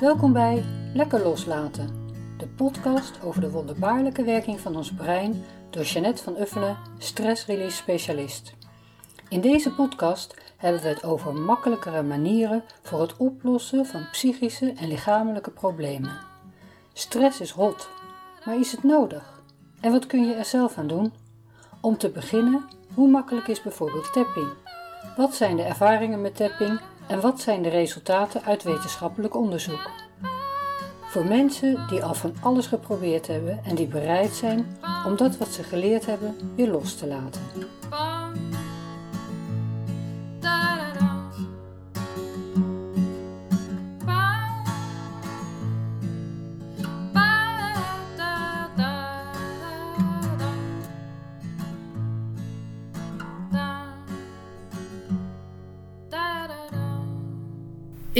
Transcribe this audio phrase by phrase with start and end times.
[0.00, 6.22] Welkom bij Lekker Loslaten, de podcast over de wonderbaarlijke werking van ons brein door Jeannette
[6.22, 8.54] van Uffelen, stress-release specialist.
[9.28, 14.88] In deze podcast hebben we het over makkelijkere manieren voor het oplossen van psychische en
[14.88, 16.18] lichamelijke problemen.
[16.92, 17.88] Stress is hot,
[18.44, 19.42] maar is het nodig?
[19.80, 21.12] En wat kun je er zelf aan doen?
[21.80, 24.48] Om te beginnen, hoe makkelijk is bijvoorbeeld tapping?
[25.16, 26.80] Wat zijn de ervaringen met tapping
[27.10, 29.90] en wat zijn de resultaten uit wetenschappelijk onderzoek?
[31.00, 35.48] Voor mensen die al van alles geprobeerd hebben en die bereid zijn om dat wat
[35.48, 37.42] ze geleerd hebben weer los te laten.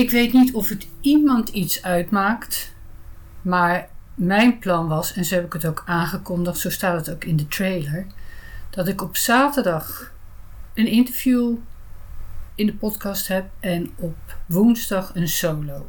[0.01, 2.75] Ik weet niet of het iemand iets uitmaakt,
[3.43, 7.25] maar mijn plan was, en zo heb ik het ook aangekondigd, zo staat het ook
[7.25, 8.07] in de trailer,
[8.71, 10.13] dat ik op zaterdag
[10.75, 11.57] een interview
[12.55, 15.87] in de podcast heb en op woensdag een solo.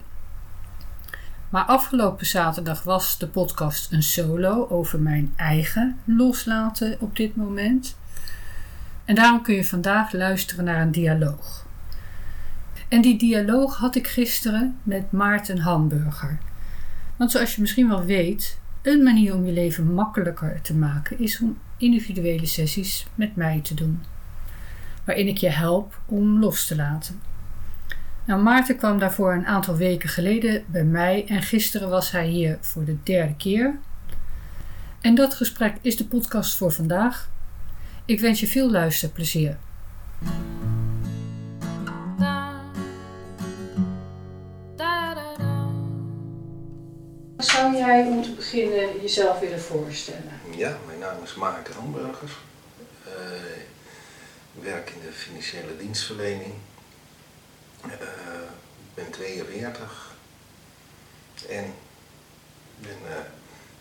[1.49, 7.97] Maar afgelopen zaterdag was de podcast een solo over mijn eigen loslaten op dit moment.
[9.05, 11.60] En daarom kun je vandaag luisteren naar een dialoog.
[12.91, 16.37] En die dialoog had ik gisteren met Maarten Hamburger.
[17.15, 21.39] Want zoals je misschien wel weet, een manier om je leven makkelijker te maken is
[21.39, 24.03] om individuele sessies met mij te doen.
[25.05, 27.21] Waarin ik je help om los te laten.
[28.25, 32.57] Nou, Maarten kwam daarvoor een aantal weken geleden bij mij en gisteren was hij hier
[32.61, 33.79] voor de derde keer.
[35.01, 37.29] En dat gesprek is de podcast voor vandaag.
[38.05, 39.57] Ik wens je veel luisterplezier.
[47.81, 50.39] Jij om te beginnen jezelf willen voorstellen?
[50.55, 52.29] Ja, mijn naam is Maarten Hamburger.
[53.07, 53.57] Uh,
[54.53, 56.53] ik werk in de financiële dienstverlening.
[57.85, 60.15] Uh, ik ben 42
[61.49, 61.73] en
[62.79, 63.15] ben uh,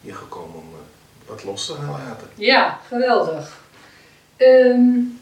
[0.00, 0.68] hier gekomen om
[1.26, 2.28] wat los te gaan laten.
[2.34, 3.60] Ja, geweldig.
[4.36, 5.20] Um...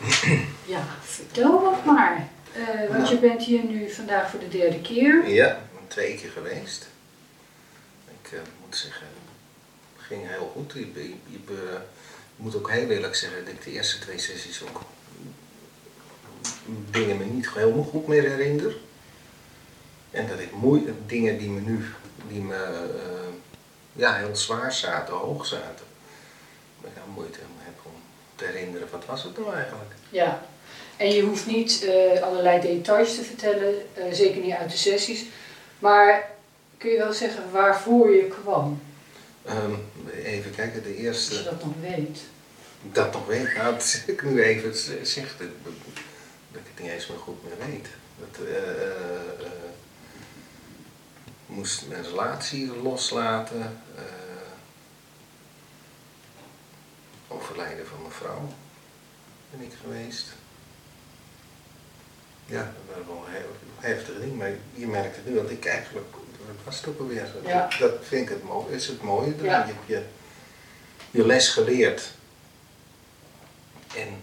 [0.74, 2.28] ja, vertel wat maar.
[2.56, 5.28] Uh, want je bent hier nu vandaag voor de derde keer.
[5.28, 5.58] Ja,
[5.88, 6.86] twee keer geweest.
[8.22, 9.06] Ik uh, moet zeggen,
[9.96, 10.72] het ging heel goed.
[10.72, 11.38] Je, je,
[12.36, 14.80] moet ook heel eerlijk zeggen dat ik de eerste twee sessies ook
[16.90, 18.76] dingen me niet helemaal goed meer herinner.
[20.10, 21.84] En dat ik moeite, dingen die me nu,
[22.28, 23.34] die me uh,
[23.92, 25.86] ja, heel zwaar zaten, hoog zaten,
[26.80, 27.92] dat ik moeite heb om
[28.34, 29.90] te herinneren wat was het nou eigenlijk.
[30.10, 30.46] Ja,
[30.96, 33.74] en je hoeft niet uh, allerlei details te vertellen,
[34.12, 35.24] zeker niet uit de sessies.
[35.78, 36.30] Maar
[36.78, 38.82] kun je wel zeggen waarvoor je kwam?
[39.48, 41.30] Um, even kijken, de eerste...
[41.30, 42.20] Als je dat nog weet.
[42.82, 43.54] Dat nog weet?
[43.54, 44.76] Nou, dat ik nu even
[45.06, 45.48] zeg, dat,
[46.52, 47.86] dat ik het niet eens meer goed meer weet.
[48.18, 49.46] Dat, uh,
[51.46, 53.80] moest mijn relatie loslaten.
[57.28, 58.48] overlijden van mijn vrouw
[59.50, 60.26] ben ik geweest
[62.46, 63.32] ja, dat was wel een
[63.78, 64.36] heel heftig ding.
[64.36, 66.06] Maar je merkt het nu, want ik eigenlijk,
[66.46, 67.48] dat was het ook alweer zo.
[67.48, 67.68] Ja.
[67.78, 69.34] Dat vind ik het mooie, is het mooie.
[69.42, 69.66] Ja.
[69.66, 70.02] Je hebt je,
[71.10, 72.10] je les geleerd.
[73.96, 74.22] En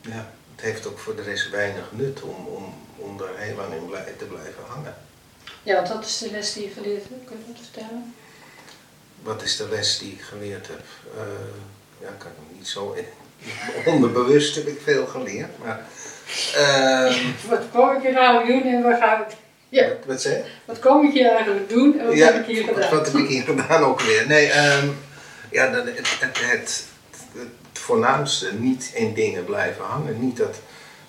[0.00, 3.74] ja, het heeft ook voor de rest weinig nut om, om, om daar heel lang
[3.74, 4.96] in blij, te blijven hangen.
[5.62, 7.24] Ja, want wat is de les die je geleerd hebt?
[7.24, 8.14] Kun je dat vertellen?
[9.22, 10.84] Wat is de les die ik geleerd heb?
[11.16, 11.22] Uh,
[12.00, 12.92] ja, kan ik niet zo
[13.92, 15.86] onderbewust heb ik veel geleerd, maar
[16.54, 17.14] Ehm,
[17.50, 19.36] wat kom ik hier nou doen en waar ga ik...
[19.68, 19.88] Ja.
[19.88, 22.90] Wat, wat zeg Wat kom ik hier eigenlijk doen en wat heb ik hier gedaan?
[22.90, 24.26] Wat, heb ik hier gedaan ook weer?
[24.26, 24.96] Nee, um,
[25.50, 26.86] ja, het, het, het, het,
[27.72, 30.20] voornaamste, niet in dingen blijven hangen.
[30.20, 30.60] Niet dat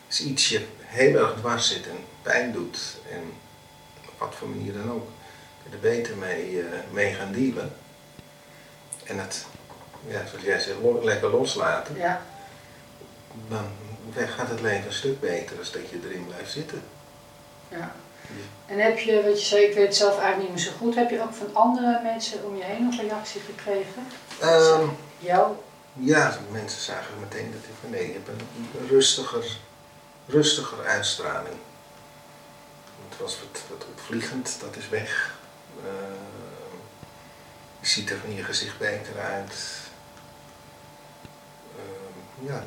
[0.07, 3.33] als iets je heel erg dwars zit en pijn doet, en
[4.07, 5.07] op wat voor manier dan ook,
[5.71, 7.75] er beter mee, uh, mee gaan dealen.
[9.03, 9.45] En het,
[10.07, 11.95] ja, zoals jij zegt, lekker loslaten.
[11.95, 12.21] Ja.
[13.47, 13.65] Dan
[14.27, 16.83] gaat het leven een stuk beter als dat je erin blijft zitten.
[17.69, 17.95] Ja.
[18.65, 20.95] En heb je, wat je zei, ik weet het zelf eigenlijk niet meer zo goed,
[20.95, 24.07] heb je ook van andere mensen om je heen een reactie gekregen?
[24.43, 25.55] Um, jou?
[25.93, 29.57] Ja, mensen zagen meteen dat ik van nee, je hebt een rustiger,
[30.25, 31.55] rustiger uitstraling.
[33.09, 35.35] Het was wat, wat opvliegend, dat is weg.
[35.83, 35.91] Uh,
[37.79, 39.53] je ziet er van je gezicht beter uit.
[42.45, 42.63] Ja,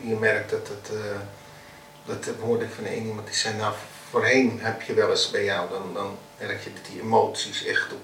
[0.00, 1.00] je merkt dat het, uh,
[2.04, 3.74] dat hoorde ik van één iemand die zei, nou
[4.10, 7.92] voorheen heb je wel eens bij jou, dan, dan merk je dat die emoties echt
[7.92, 8.00] op,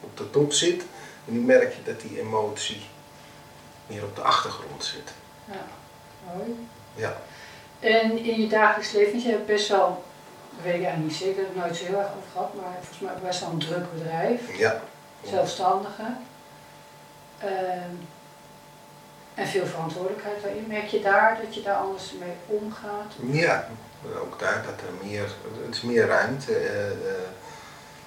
[0.00, 0.82] op de top zit.
[1.26, 2.80] En nu merk je dat die emotie
[3.86, 5.12] meer op de achtergrond zit.
[5.44, 5.64] Ja,
[6.34, 6.68] mooi.
[6.94, 7.16] Ja.
[7.80, 10.04] En in je dagelijks leven, want je hebt best wel,
[10.50, 12.72] dat weet ik eigenlijk niet zeker, heb ik nooit zo heel erg over gehad, maar
[12.80, 14.80] volgens mij best wel een druk bedrijf, Ja.
[15.24, 16.16] zelfstandige.
[17.38, 17.94] Ehm,
[19.40, 20.64] en veel verantwoordelijkheid daarin.
[20.66, 23.12] Merk je daar dat je daar anders mee omgaat?
[23.30, 23.68] Ja,
[24.22, 25.34] ook daar dat er meer,
[25.64, 26.54] het is meer ruimte.
[26.56, 27.28] eh, eh,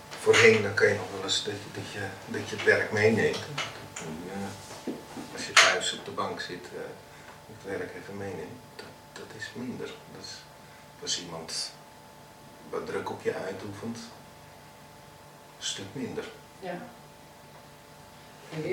[0.09, 2.91] voorheen dan kan je nog wel eens dat je, dat je, dat je het werk
[2.91, 3.39] meeneemt.
[5.33, 6.81] Als je thuis op de bank zit, eh,
[7.53, 9.87] het werk even meeneemt, dat, dat is minder.
[9.87, 10.31] Dat is,
[11.01, 11.71] als iemand
[12.69, 13.97] wat druk op je uitoefent,
[15.57, 16.23] een stuk minder.
[16.59, 16.77] Ja.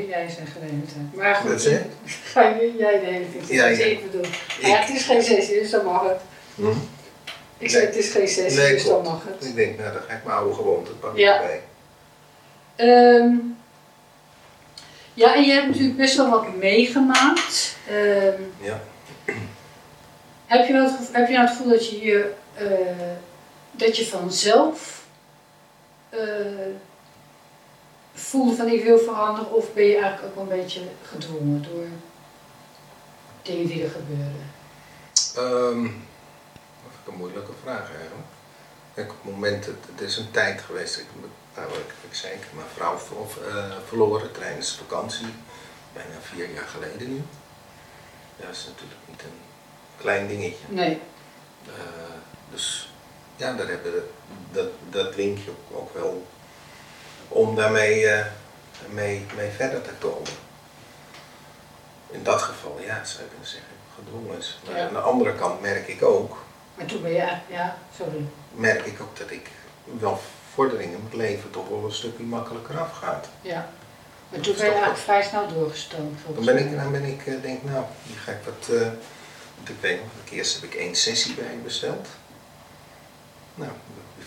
[0.08, 1.14] Jij is een gelegenheid.
[1.14, 1.80] Maar goed, Wat zeg
[2.24, 3.48] ga je, jij de hele tijd.
[3.48, 3.84] Ja, dat ja.
[3.84, 4.30] ik bedoel.
[4.60, 6.20] Ja, het is geen sessie, dus dan mag het.
[7.58, 9.48] Ik zei, het is geen sessie, Nee, dus dan mag het.
[9.48, 11.34] Ik denk, nou dan ga ik mijn oude gewoonte pakken Ja.
[11.40, 11.60] erbij.
[12.76, 13.34] Ehm,
[15.14, 17.76] ja, en je hebt natuurlijk best wel wat meegemaakt.
[17.88, 18.80] Ehm, Ja.
[20.46, 22.66] heb, je wel heb je nou het gevoel dat je je, eh,
[23.70, 24.98] dat je vanzelf
[26.08, 26.18] eh,
[28.20, 31.86] voelde van ik wil veranderen of ben je eigenlijk ook wel een beetje gedwongen door
[33.42, 34.50] dingen die er gebeurden?
[35.36, 38.28] Ehm, dat vind ik een moeilijke vraag eigenlijk.
[38.94, 41.06] Kijk, op het moment, het, het is een tijd geweest, ik,
[41.56, 45.26] nou, ik, ik zei, ik heb mijn vrouw ver- eh, verloren tijdens vakantie,
[45.92, 47.22] bijna vier jaar geleden nu.
[48.36, 49.40] Ja, dat is natuurlijk niet een
[49.96, 50.64] klein dingetje.
[50.68, 51.00] Nee.
[51.66, 51.72] Eh,
[52.50, 52.92] dus
[53.36, 53.92] ja, daar hebben
[54.52, 56.26] dat, dat je ook wel
[57.32, 58.26] om daarmee eh,
[58.88, 60.30] mee, mee verder te komen.
[62.10, 64.60] In dat geval, ja, zou je kunnen zeggen, gedwongen is.
[64.66, 64.86] Maar Ja.
[64.86, 66.36] aan de andere kant merk ik ook,
[66.74, 68.24] Maar toen ben je ja, sorry.
[68.54, 69.50] merk ik ook dat ik
[69.84, 70.20] wel
[70.54, 73.28] vorderingen in het leven toch wel een stukje makkelijker afgaat.
[73.40, 73.68] Ja.
[74.28, 76.18] Maar toen ben je eigenlijk vrij snel doorgestoomd.
[76.34, 78.80] Dan ben ik, dan ben ik, eh, denk nou, hier ga ik wat, eh,
[79.56, 82.08] want ik weet nog, eerst heb ik één sessie bij besteld.
[83.54, 83.70] Nou,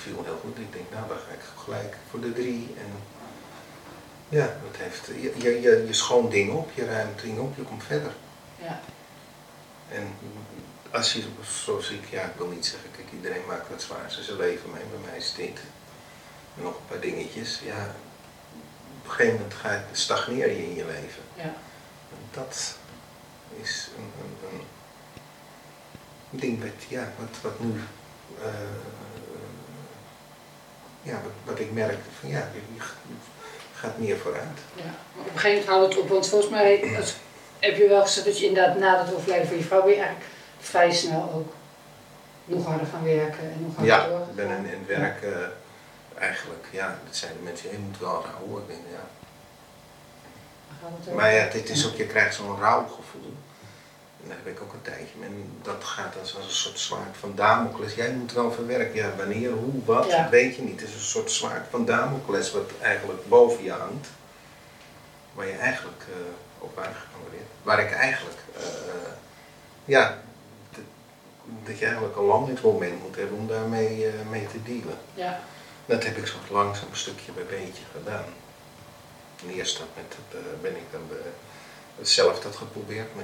[0.03, 0.57] viel heel goed.
[0.57, 2.75] Ik denk, nou, dan ga ik gelijk voor de drie.
[2.77, 2.91] En
[4.29, 7.63] ja, dat heeft, je, je, je, je schoont dingen op, je ruimt dingen op, je
[7.63, 8.11] komt verder.
[8.61, 8.79] Ja.
[9.89, 10.07] En
[10.91, 11.23] als je,
[11.65, 14.71] zoals ik, ja, ik wil niet zeggen, kijk, iedereen maakt wat zwaars in zijn leven
[14.71, 15.59] mee, bij mij is dit.
[16.55, 17.95] En nog een paar dingetjes, ja,
[18.99, 21.23] op een gegeven moment ga je, stagneer je in je leven.
[21.35, 21.53] Ja.
[22.13, 22.75] En dat
[23.61, 24.59] is een, een,
[26.31, 27.73] een ding wat, ja, wat, wat nu,
[28.41, 28.49] eh,
[31.03, 32.83] ja, wat, ik merk, van ja, je,
[33.73, 34.43] gaat meer vooruit.
[34.75, 37.15] Ja, maar op een gegeven moment houdt het op, want volgens mij als-
[37.59, 40.25] heb je wel gezegd dat je inderdaad na het overlijden van je vrouw je eigenlijk
[40.59, 41.53] vrij snel ook
[42.45, 44.29] nog harder gaan werken en nog harder Ja, doorgegaan.
[44.29, 45.37] ik ben in, in het werk eh,
[46.21, 48.61] eigenlijk, ja, dat zijn de mensen, je moet wel rouwen.
[48.61, 49.01] Ik denk, ja.
[51.15, 53.21] Maar ja, dit is ook, je krijgt zo'n rouwgevoel.
[53.25, 53.52] En
[54.27, 55.29] daar heb ik ook een tijdje mee.
[55.29, 57.93] En dat gaat als, als een soort zwaard van Damocles.
[57.93, 58.95] Jij moet wel verwerken.
[58.95, 60.21] Ja, wanneer, hoe, wat, Ja.
[60.21, 60.79] dat weet je niet.
[60.79, 64.07] Het is een soort zwaard van Damocles wat eigenlijk boven je hangt.
[65.33, 66.15] Waar je eigenlijk eh,
[66.63, 67.45] op aangekomen wordt.
[67.63, 68.63] Waar ik eigenlijk, eh,
[69.85, 70.17] ja,
[71.63, 74.97] dat- je eigenlijk een landingsmoment moet hebben om daarmee eh, mee te dealen.
[75.13, 75.39] Ja,
[75.85, 78.23] Dat heb ik zo langzaam stukje bij beetje gedaan.
[79.43, 81.01] En eerst dat met het, eh, ben ik dan
[82.01, 83.15] zelf dat geprobeerd.
[83.15, 83.23] Maar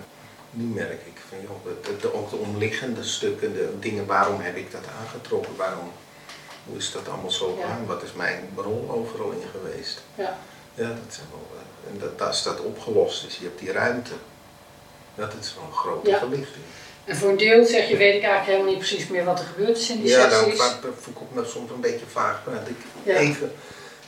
[0.51, 4.71] nu merk ik van joh, het- ook de omliggende stukken, de dingen, waarom heb ik
[4.71, 5.55] dat aangetrokken?
[5.55, 5.91] Waarom,
[6.65, 7.65] hoe is dat allemaal zo Ja.
[7.65, 7.85] gegaan?
[7.85, 10.01] Wat is mijn rol overal in geweest?
[10.15, 10.37] ja,
[10.73, 14.11] Ja, dat zijn wel, eh, en dat, als dat opgelost is, je hebt die ruimte.
[15.15, 16.17] Dat is wel een grote Ja.
[16.17, 16.63] verlichting.
[17.05, 19.45] en voor een deel zeg je, weet ik eigenlijk helemaal niet precies meer wat er
[19.45, 20.59] gebeurd is in die Ja, dan sessies.
[20.59, 22.41] va- voel ik me soms een beetje vaag.
[22.45, 23.15] Maar dat ik Ja.
[23.15, 23.51] even,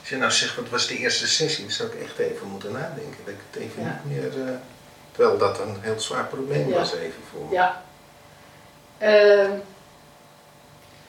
[0.00, 2.72] als je nou zegt wat was de eerste sessie, dan zou ik echt even moeten
[2.72, 3.16] nadenken.
[3.24, 4.00] Dat ik het even Ja.
[4.04, 4.46] niet meer.
[4.48, 4.54] eh,
[5.12, 6.74] terwijl dat een heel zwaar probleem Ja.
[6.74, 7.54] was even voor me.
[7.54, 7.82] Ja.
[8.98, 9.50] Ehm,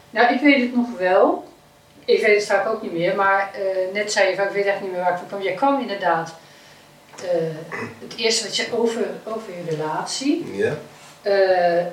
[0.10, 1.52] nou, ik weet het nog wel.
[2.06, 4.66] Ik weet het vaak ook niet meer, maar eh, net zei je van, ik weet
[4.66, 5.42] echt niet meer waar ik van kwam.
[5.42, 6.36] Jij kwam inderdaad,
[7.22, 7.30] eh,
[8.00, 10.78] het eerste wat je over, over je relatie, Ja,
[11.22, 11.86] eh,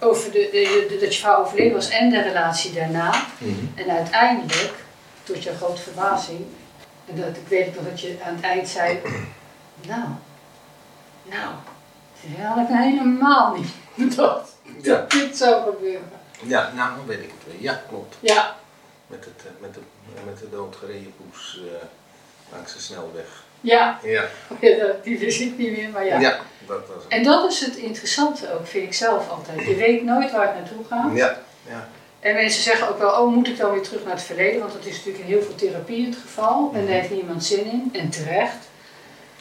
[0.00, 3.24] over de, de, de- dat je vrouw overleden was en de relatie daarna.
[3.38, 3.54] Mhm.
[3.74, 4.74] En uiteindelijk,
[5.22, 6.46] tot je grote verbazing,
[7.06, 9.00] en dat, ik weet nog dat je aan het eind zei,
[9.88, 10.04] nou,
[11.22, 11.52] nou,
[12.36, 13.68] dat had ik nou helemaal niet
[14.82, 14.94] ja.
[14.96, 16.10] dat dit zou gebeuren.
[16.42, 17.62] ja, nou dan weet ik het weer.
[17.62, 18.16] Ja, klopt.
[18.20, 18.56] Ja,
[19.06, 19.80] Met, het, eh, met, de,
[20.26, 21.86] met de doodgereden poes eh,
[22.52, 23.44] langs de snelweg.
[23.60, 24.24] ja, Ja,
[24.60, 26.20] dat- die wist ik niet meer, maar ja.
[26.20, 26.38] ja.
[26.66, 27.12] dat was het.
[27.12, 29.66] En dat is het interessante ook, vind ik zelf altijd.
[29.66, 31.16] Je weet nooit waar het naartoe gaat.
[31.16, 31.88] Ja, ja.
[32.20, 34.60] En mensen zeggen ook wel, oh moet ik dan weer terug naar het verleden?
[34.60, 36.70] Want dat is natuurlijk in heel veel therapie het geval.
[36.74, 37.90] En daar heeft niemand zin in.
[37.92, 38.68] En terecht.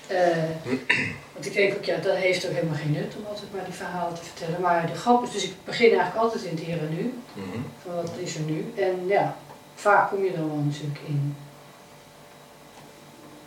[0.08, 0.28] Eh,
[1.40, 3.74] want ik denk ook, ja, dat heeft ook helemaal geen nut om altijd maar die
[3.74, 4.62] verhalen te vertellen.
[4.62, 7.20] Maar de grap is, dus ik begin eigenlijk altijd in het hier en nu.
[7.34, 7.58] Mhm.
[7.84, 8.74] Van wat is er nu?
[8.78, 9.38] En ja,
[9.76, 11.36] vaak kom je dan wel natuurlijk in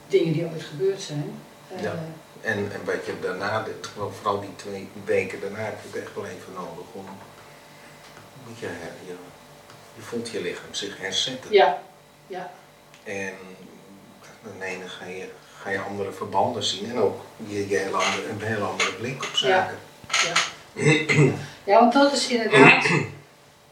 [0.09, 1.41] dingen die ooit gebeurd zijn.
[1.69, 1.95] Eh, Ja.
[2.41, 3.65] En, en wat je daarna,
[4.11, 7.07] vooral die twee weken daarna, heb je het echt wel even nodig om.
[8.47, 8.69] Moet je,
[9.07, 9.15] je,
[9.97, 11.53] je voelt je lichaam zich herzetten.
[11.53, 11.83] ja,
[12.27, 12.51] ja,
[13.05, 13.35] En
[14.43, 15.29] dan ga je,
[15.63, 19.79] ga je andere verbanden zien en ook je, andere, een hele andere blik op zaken.
[20.09, 20.33] ja.
[21.65, 22.87] Ja, want dat is inderdaad,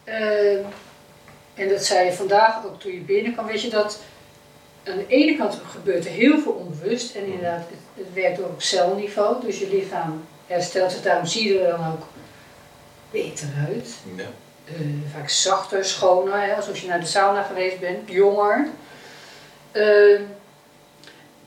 [0.05, 0.55] eh,
[1.55, 4.01] en dat zei je vandaag ook toen je binnenkwam, weet je dat
[4.85, 8.47] aan de ene kant gebeurt er heel veel onbewust en inderdaad, het, het werkt door
[8.47, 12.07] op celniveau, dus je lichaam herstelt zich, daarom zie je er dan ook
[13.11, 13.95] beter uit.
[14.17, 14.25] Ja.
[14.65, 14.81] Eh,
[15.15, 18.69] vaak zachter, schoner, hè, alsof je naar de sauna geweest bent, jonger.
[19.73, 20.21] Eh,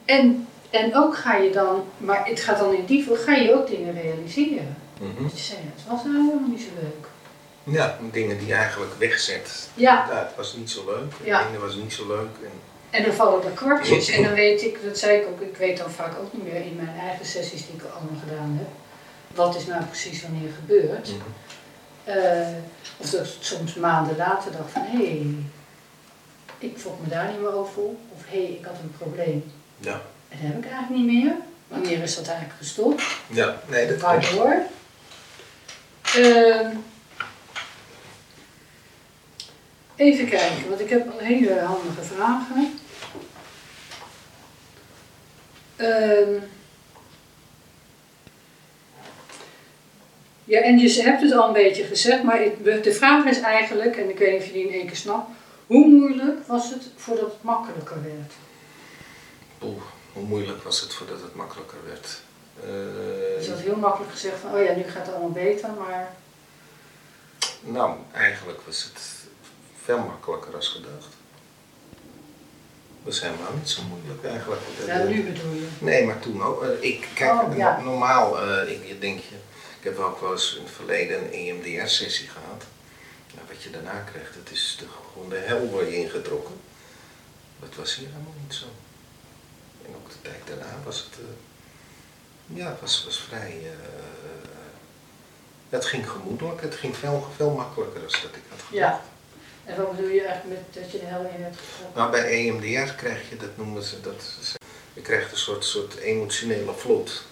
[0.06, 3.68] en, en ook ga je dan, maar het gaat dan in die ga je ook
[3.68, 4.78] dingen realiseren.
[5.00, 5.24] Mhm.
[5.24, 7.08] Dat je zegt, het was nou helemaal niet zo leuk.
[7.76, 9.70] ja, dingen die je eigenlijk wegzet.
[9.74, 10.08] Ja.
[10.10, 11.14] het was niet zo leuk.
[11.24, 11.44] Ja.
[11.44, 12.30] dingen was niet zo leuk.
[12.44, 12.52] En,
[12.90, 14.10] En dan vallen er kwartjes.
[14.10, 16.62] En dan weet ik, dat zei ik ook, ik weet dan vaak ook niet meer
[16.62, 18.68] in mijn eigen sessies die ik allemaal gedaan heb.
[19.36, 21.08] Wat is nou precies wanneer gebeurd.
[21.08, 21.22] Mhm.
[22.04, 22.48] Eh,
[22.98, 25.36] of dat ik soms maanden later dacht van, hé, hey,
[26.58, 27.82] ik voel me daar niet meer over.
[27.84, 29.52] Of hé, hey, ik had een probleem.
[29.84, 30.02] Ja.
[30.30, 31.34] Dat heb ik eigenlijk niet meer.
[31.68, 33.04] Wanneer is dat eigenlijk gestopt?
[33.30, 34.02] ja, nee, dat.
[34.02, 34.56] Waardoor?
[36.16, 36.70] Ehm,
[39.96, 42.80] even kijken, want ik heb al hele handige vragen.
[45.76, 46.34] Ehm,
[50.44, 53.96] ja, en je hebt het al een beetje gezegd, maar ik- de vraag is eigenlijk,
[53.98, 55.30] en ik weet niet of je die in één keer snapt,
[55.68, 58.34] hoe moeilijk was het voordat het makkelijker werd?
[59.64, 59.82] Oeh,
[60.14, 62.22] hoe moeilijk was het voordat het makkelijker werd?
[62.64, 65.70] Eh, Dus je had heel makkelijk gezegd van, oh ja, nu gaat het allemaal beter,
[65.80, 66.16] maar
[67.62, 69.02] Nou, eigenlijk was het
[69.84, 71.08] veel makkelijker als gedacht.
[73.04, 74.62] Dat is helemaal niet zo moeilijk eigenlijk.
[74.86, 75.68] ja, nu bedoel je.
[75.80, 76.64] Nee, maar toen ook.
[76.64, 77.78] Eh, Ik, kijk, Oh, ja.
[77.78, 79.36] no- normaal, eh, ik, denk je,
[79.80, 82.64] ik heb ook wel eens in het verleden een EMDR-sessie gehad.
[83.36, 86.56] Nou, wat je daarna krijgt, het is de, gewoon de hel word je ingetrokken.
[87.60, 88.66] Dat was hier helemaal niet zo.
[90.24, 94.50] Tijd daarna was het, eh, ja, was, was vrij, eh,
[95.70, 98.72] het ging gemoedelijk, het ging veel, veel makkelijker dan dat ik had gedacht.
[98.72, 99.02] Ja.
[99.66, 102.00] En wat bedoel je eigenlijk met dat je de hel in hebt getrokken?
[102.00, 104.24] Nou, bij EMDR krijg je, dat noemen ze, dat,
[104.94, 107.24] je krijgt een soort, soort emotionele vloed.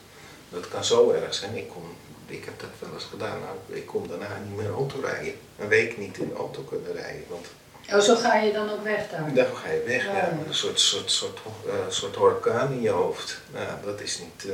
[0.50, 1.56] Dat kan zo erg zijn.
[1.56, 1.96] Ik, kon,
[2.26, 3.40] ik heb dat wel eens gedaan.
[3.40, 5.34] Nou, ik kon daarna niet meer auto rijden.
[5.58, 7.26] Een week niet in de auto kunnen rijden.
[7.30, 7.48] Want
[7.94, 9.34] Oh, zo ga je dan ook weg daar?
[9.34, 10.06] dan ga je weg.
[10.06, 13.42] Ja, met een soort, soort, soort, eh, soort orkaan in je hoofd.
[13.54, 14.46] Nou, dat is niet...
[14.52, 14.54] eh,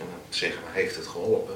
[0.00, 1.54] en dan zeggen we, heeft het geholpen?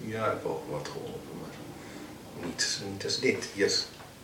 [0.00, 3.44] Ja, het heeft wel wat geholpen, maar niet, niet als dit.
[3.54, 3.68] Hier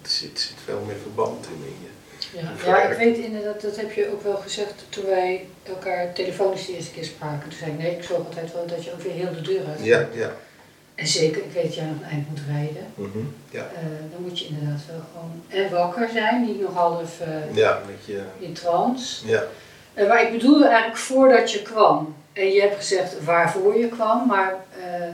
[0.03, 1.53] zit, zit veel meer verband in.
[1.67, 1.91] in je.
[2.39, 2.53] Ja.
[2.67, 6.75] Ja, ik weet inderdaad, dat heb je ook wel gezegd toen wij elkaar telefonisch de
[6.77, 7.49] eerste keer spraken.
[7.49, 9.67] Toen zei ik, nee, ik zorg altijd wel dat je ook weer heel de deur
[9.67, 10.37] uit Ja, ja.
[10.95, 12.87] En zeker, ik weet dat jij nog een eind moet rijden.
[12.95, 13.19] mhm,
[13.51, 13.61] ja.
[13.75, 13.83] Eh,
[14.13, 18.05] dan moet je inderdaad wel gewoon en wakker zijn, niet nog half eh, Ja, met
[18.07, 19.27] je, in trance.
[19.29, 19.43] ja.
[19.95, 22.15] Eh, maar ik bedoelde eigenlijk voordat je kwam.
[22.33, 25.09] En je hebt gezegd waarvoor je kwam, maar eh,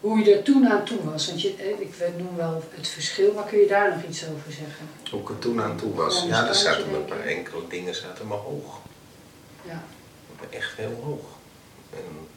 [0.00, 1.26] hoe je er toen aan toe was.
[1.26, 4.52] Want je, eh, ik noem wel het verschil, maar kun je daar nog iets over
[4.52, 4.86] zeggen?
[5.10, 6.24] Hoe ik er toen aan toe was.
[6.28, 8.78] Ja, er zaten een paar enkele dingen zaten maar hoog.
[9.62, 9.82] Ja.
[10.50, 11.24] Echt heel hoog.
[11.92, 12.28] En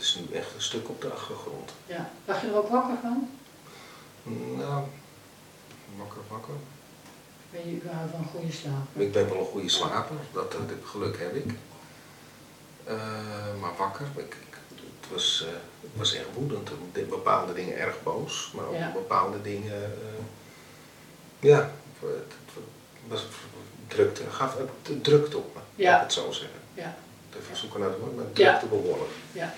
[0.00, 1.70] is nu echt een stuk op de achtergrond.
[1.86, 2.10] ja.
[2.24, 3.28] Lag je er ook wakker van?
[4.56, 4.84] Nou,
[5.98, 6.54] wakker, wakker.
[7.50, 8.86] Ben je überhaupt van goede slaap?
[8.92, 11.50] Ik ben wel een goede slaper, dat, dat geluk heb ik.
[12.84, 12.96] Eh,
[13.60, 14.58] maar wakker, ik, ik-
[15.00, 16.70] het, was, eh, het was echt woedend.
[16.70, 20.24] Op di- bepaalde dingen erg boos, maar op bepaalde dingen, eh,
[21.40, 22.64] ja, het, het
[23.08, 23.24] was
[23.88, 25.90] drukte, gaf het drukte op me, Ja.
[25.90, 26.58] laat ik het zo zeggen.
[26.74, 26.96] Ja.
[27.40, 28.58] Even zoeken naar het woord, maar het Ja.
[28.58, 29.10] drukte behoorlijk.
[29.32, 29.54] Ja.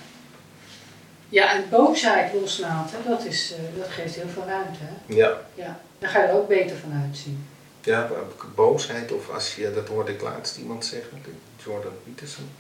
[1.33, 4.79] Ja, en boosheid loslaten, dat, is, eh, dat geeft heel veel ruimte.
[4.81, 5.15] Hè?
[5.15, 5.41] Ja.
[5.55, 5.81] Ja.
[5.99, 7.49] Daar ga je er ook beter van uitzien.
[7.81, 8.09] Ja,
[8.55, 11.23] boosheid of als je, dat hoorde ik laatst iemand zeggen,
[11.65, 12.51] Jordan Peterson.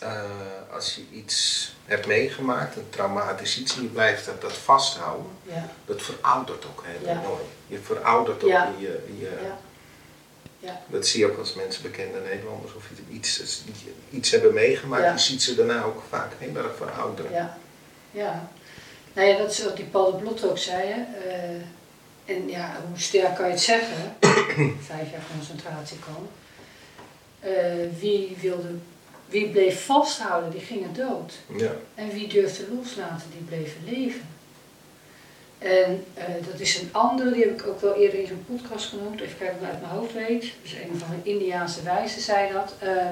[0.00, 0.22] Eh,
[0.72, 5.68] als je iets hebt meegemaakt, een traumatisch iets, en je blijft dat, dat vasthouden, Ja.
[5.86, 7.20] dat veroudert ook heel Ja.
[7.20, 7.40] enorm.
[7.66, 8.72] Je veroudert ook Ja.
[8.78, 9.30] je, je
[10.64, 10.80] Ja.
[10.90, 13.62] Dat zie je ook als mensen, bekende Nederlanders, of iets,
[14.10, 15.12] iets hebben meegemaakt, Ja.
[15.12, 17.32] je ziet ze daarna ook vaak heel erg verouderen.
[17.32, 17.58] Ja,
[18.10, 18.48] ja.
[19.12, 20.82] Nou ja, dat is wat die Paul de Blot ook zei.
[20.92, 21.28] Hè.
[21.28, 24.16] Eh, en ja, hoe sterk kan je het zeggen?
[24.90, 26.30] Vijf jaar concentratiekamp.
[27.40, 27.52] Eh
[28.00, 28.68] wie, wilde,
[29.28, 31.32] wie bleef vasthouden, die gingen dood.
[31.56, 31.72] Ja.
[31.94, 34.28] En wie durfde loslaten, die bleven leven.
[35.64, 38.88] En eh, dat is een andere, die heb ik ook wel eerder in zo'n podcast
[38.88, 39.20] genoemd.
[39.20, 40.40] Even kijken of ik uit mijn hoofd weet.
[40.62, 42.74] Dus een van de Indiaanse wijzen zei dat.
[42.78, 43.06] eh,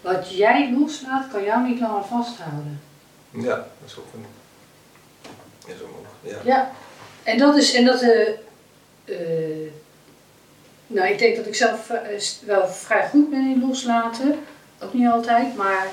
[0.00, 2.80] wat jij loslaat, kan jou niet langer vasthouden.
[3.30, 4.26] ja, dat is ook een.
[5.66, 6.44] Ja, zo mogelijk.
[6.44, 6.52] Ja.
[6.54, 6.70] Ja,
[7.22, 8.28] en dat is, en dat, eh,
[9.04, 9.70] eh,
[10.86, 11.90] nou ik denk dat ik zelf
[12.46, 14.38] wel vrij goed ben in loslaten.
[14.80, 15.86] Ook niet altijd, maar,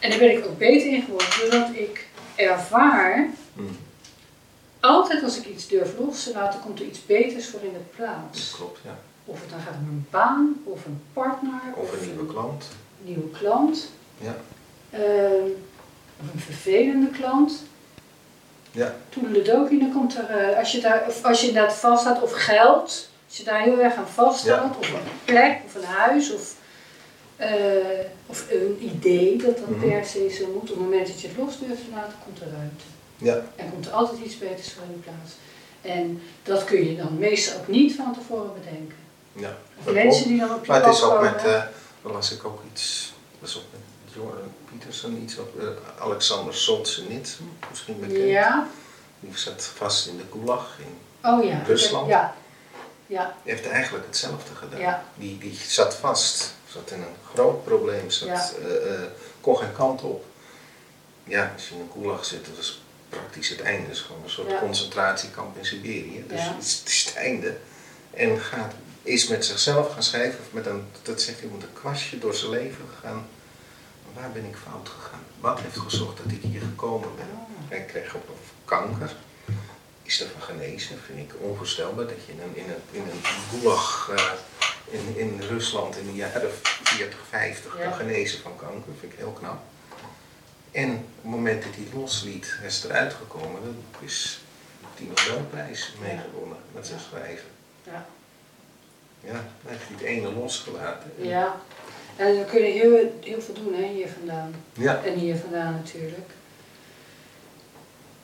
[0.00, 3.62] en daar ben ik ook beter in geworden, doordat ik ervaar, Hm,
[4.84, 7.72] altijd als ik iets durf los te laten, komt er iets beters voor in de
[7.72, 8.50] dat plaats.
[8.56, 8.98] klopt, ja.
[9.24, 12.64] Of het dan gaat om een baan, of een partner, Of een nieuwe klant.
[13.04, 13.88] nieuwe klant,
[14.18, 14.34] Ja.
[14.90, 15.00] eh,
[16.20, 17.62] of een vervelende klant.
[18.70, 18.94] Ja.
[19.08, 23.08] Toedeledokie, dan komt er, eh, als je daar, of als je inderdaad vaststaat, of geld,
[23.28, 26.54] als je daar heel erg aan vasthoudt, of een plek, of een huis, of,
[27.36, 27.54] eh,
[28.26, 29.88] of een idee dat dat Mhm.
[29.88, 30.62] per se zo moet.
[30.62, 32.84] Op het moment dat je het los durft te laten, komt er ruimte.
[33.16, 33.42] Ja.
[33.56, 35.32] En komt er altijd iets beters voor in de plaats.
[35.82, 38.96] En dat kun je dan meestal ook niet van tevoren bedenken.
[39.32, 39.56] ja.
[39.84, 41.62] Of mensen die dan op je Maar het is ook met, eh
[42.02, 45.66] daar las ik ook iets, is ook met Jordan Peterson, iets op eh,
[46.02, 48.18] Alexander Solzhenitsyn, misschien bekend.
[48.28, 48.66] ja,
[49.20, 50.76] Die zat vast in de Gulag.
[50.78, 50.98] In,
[51.30, 51.62] oh ja.
[51.66, 52.08] Rusland?
[52.08, 52.34] Ja,
[53.06, 54.80] ja, die heeft eigenlijk hetzelfde gedaan.
[54.80, 55.04] Ja.
[55.14, 58.50] Die, die zat vast, zat in een groot probleem, zat, Ja.
[58.68, 59.00] eh, eh,
[59.40, 60.24] kon geen kant op.
[61.24, 62.82] Ja, als je in een Gulag zit, dat is
[63.14, 63.82] praktisch het einde.
[63.88, 64.58] Het is gewoon een soort Ja.
[64.58, 66.24] concentratiekamp in Siberië.
[66.28, 66.54] Dus Ja.
[66.54, 67.56] het, is, het einde.
[68.10, 72.18] En gaat, is met zichzelf gaan schrijven, of met een, dat zegt met een kwastje
[72.18, 73.26] door zijn leven gegaan.
[74.14, 75.22] Waar ben ik fout gegaan?
[75.40, 77.28] Wat heeft gezorgd dat ik hier gekomen ben?
[77.68, 79.12] Hij kreeg ook nog kanker.
[80.02, 84.10] Is ervan genezen, vind ik onvoorstelbaar dat je in een, in een, in een gulag
[84.16, 84.30] eh,
[84.90, 86.50] in, in Rusland in de jaren
[86.82, 87.82] 40, 50 Ja.
[87.84, 88.92] kan genezen van kanker.
[89.00, 89.62] vind ik heel knap.
[90.74, 93.60] En op het moment dat hij het losliet, is eruit gekomen.
[93.62, 94.40] Dan is
[94.96, 97.46] die Nobelprijs meegewonnen met zijn schrijven.
[97.84, 98.06] ja.
[99.26, 101.12] Ja, dan heeft hij het ene losgelaten.
[101.18, 101.60] En- Ja,
[102.16, 104.54] en we kunnen heel, heel veel doen hè, hier vandaan.
[104.72, 105.00] ja.
[105.04, 106.30] En hier vandaan natuurlijk.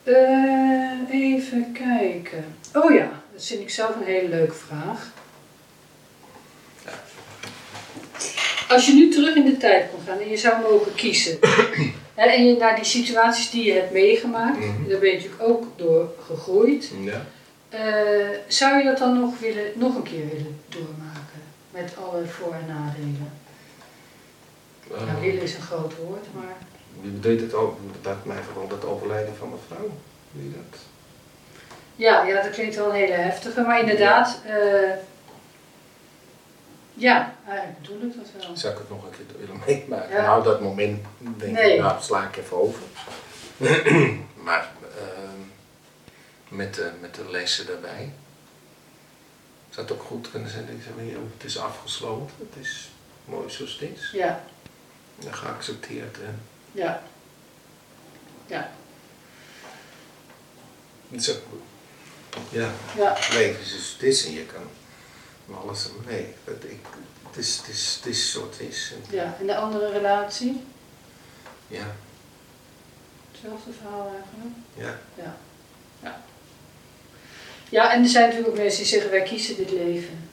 [0.03, 2.45] Eh, even kijken.
[2.75, 5.11] Oh ja, dat vind ik zelf een hele leuke vraag.
[8.69, 11.39] Als je nu terug in de tijd kon gaan en je zou mogen kiezen.
[12.21, 14.89] Hè, en je naar die situaties die je hebt meegemaakt, Mhm.
[14.89, 16.91] daar ben je natuurlijk ook door gegroeid.
[17.05, 17.25] ja.
[17.69, 21.41] Eh, zou je dat dan nog, willen, nog een keer willen doormaken?
[21.71, 23.33] Met alle voor- en nadelen?
[24.95, 26.57] Eh, Nou, willen is een groot woord, maar...
[27.03, 29.91] Je deed het ook, dat mij vooral het overlijden van mijn vrouw.
[30.33, 30.81] Je dat?
[31.97, 34.55] Ja, ja, dat klinkt wel een hele heftige, maar inderdaad, eh,
[37.01, 38.57] ja, eigenlijk bedoel ik dat wel.
[38.57, 40.17] Zou ik het nog een keer willen meemaken?
[40.17, 40.23] Ja.
[40.23, 41.75] Nou, dat moment denk Nee.
[41.75, 42.83] ik, nou, sla ik even over.
[44.47, 45.41] maar ehm,
[46.49, 48.13] met, de, met de lessen daarbij.
[49.71, 51.05] Zou het ook goed kunnen zijn dat ik zeg, maar,
[51.37, 52.89] het is afgesloten, het is
[53.25, 54.11] mooi zoals het is.
[54.13, 54.45] Ja,
[55.27, 56.17] En geaccepteerd.
[56.23, 57.03] En ja,
[58.47, 58.71] ja,
[61.11, 61.43] het is ook,
[62.49, 64.63] ja, ja, leven is zoals het is en je kan
[65.51, 66.79] van alles, nee, het, ik,
[67.27, 68.93] het, is, het, is, het is zoals het is.
[69.11, 69.37] Ja.
[69.41, 70.63] En de andere relatie?
[71.67, 71.95] ja,
[73.33, 74.57] Hetzelfde verhaal eigenlijk.
[74.75, 75.37] ja, Ja,
[76.03, 76.21] ja.
[77.69, 80.29] Ja, en er zijn natuurlijk ook mensen die zeggen, wij kiezen dit leven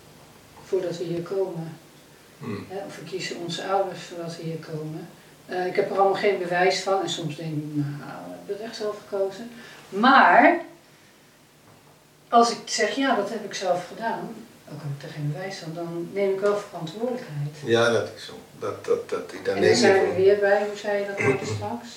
[0.64, 1.78] voordat we hier komen.
[2.40, 5.10] hm, Hè, of we kiezen onze ouders voordat we hier komen.
[5.46, 8.48] Eh, ik heb er allemaal geen bewijs van en soms denk ik, nou, heb ik
[8.48, 9.52] het echt zelf gekozen.
[9.90, 10.60] Maar,
[12.30, 14.36] als ik zeg, ja, dat heb ik zelf gedaan,
[14.74, 17.56] ook heb ik er geen bewijs van, dan neem ik wel verantwoordelijkheid.
[17.66, 18.34] ja, dat is zo.
[18.60, 21.08] Dat, dat, dat, daar en neem dan je zijn we weer bij, hoe zei je
[21.08, 21.88] dat nou straks?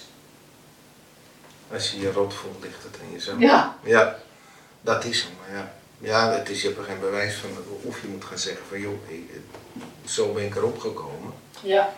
[1.73, 3.39] Als je je rot voelt, ligt het in jezelf.
[3.41, 4.19] Ja, Ja,
[4.81, 5.57] dat is hem.
[5.57, 7.51] Ja, ja het is, je hebt er geen bewijs van.
[7.83, 9.31] Of je moet gaan zeggen van joh, ik-
[10.05, 11.33] zo ben ik erop gekomen.
[11.63, 11.93] ja,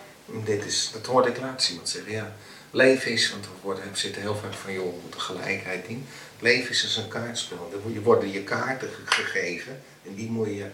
[0.44, 2.12] Dit is, dat hoorde ik laatst iemand zeggen.
[2.12, 2.32] Ja,
[2.70, 6.06] leven is, want we worden, zitten heel vaak van joh, we moeten gelijkheid in.
[6.38, 7.72] Leven is als een kaartspel.
[7.92, 10.66] Je worden je kaarten ge- gegeven en die moet je,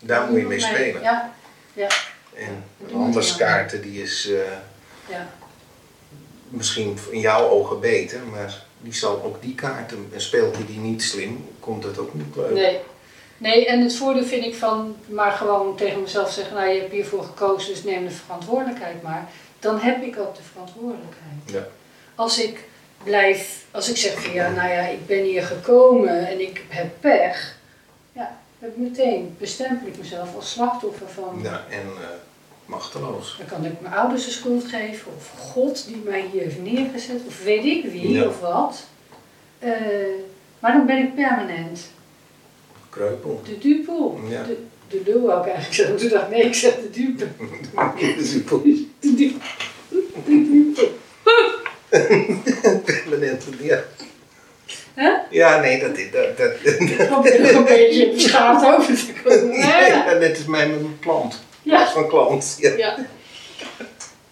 [0.00, 1.02] daar moet je mee spelen.
[1.02, 1.32] Ja,
[1.72, 1.88] ja,
[2.34, 4.38] En een moet anders je dan- kaarten die is eh,
[5.08, 5.28] ja,
[6.48, 10.78] misschien in jouw ogen beter, maar die zal ook die kaarten, en speelt hij die
[10.78, 12.52] niet slim, komt het ook niet leuk.
[12.54, 12.78] nee.
[13.36, 16.92] Nee, en het voordeel vind ik van maar gewoon tegen mezelf zeggen, nou je hebt
[16.92, 19.28] hiervoor gekozen, dus neem de verantwoordelijkheid maar.
[19.58, 21.34] Dan heb ik ook de verantwoordelijkheid.
[21.44, 21.66] Ja.
[22.14, 22.64] Als ik
[23.04, 26.86] blijf, als ik zeg van ja, nou ja, ik ben hier gekomen en ik heb
[27.00, 27.56] pech,
[28.62, 31.40] heb meteen bestempel ik mezelf als slachtoffer van.
[31.42, 32.06] Ja, en eh,
[32.64, 33.34] machteloos.
[33.38, 37.20] Dan kan ik mijn ouders de schuld geven, of God die mij hier heeft neergezet,
[37.26, 38.26] of weet ik wie Ja.
[38.28, 38.82] of wat.
[39.58, 39.70] Eh,
[40.58, 41.80] maar dan ben ik permanent
[42.90, 43.40] Kreupel.
[43.44, 44.10] de dupe.
[44.28, 44.42] Ja.
[44.42, 44.56] De,
[44.88, 45.96] de lul ik eigenlijk zeggen.
[45.96, 46.90] Toen dacht ik, nee, ik zeg de.
[46.90, 47.28] Dupe.
[49.00, 49.36] De dupe.
[50.26, 50.88] De dupe.
[52.84, 53.82] Permanent, ja.
[54.94, 55.10] Hè?
[55.30, 56.10] Ja, nee, dat is...
[56.10, 59.52] Dat, dat, Ik probeer nog een beetje beschaamd over te komen.
[59.66, 59.86] Ja.
[59.86, 61.40] ja, net als mij met mijn plant.
[61.62, 61.86] Ja.
[61.90, 62.56] Van klant.
[62.58, 62.70] Ja.
[62.76, 62.96] ja.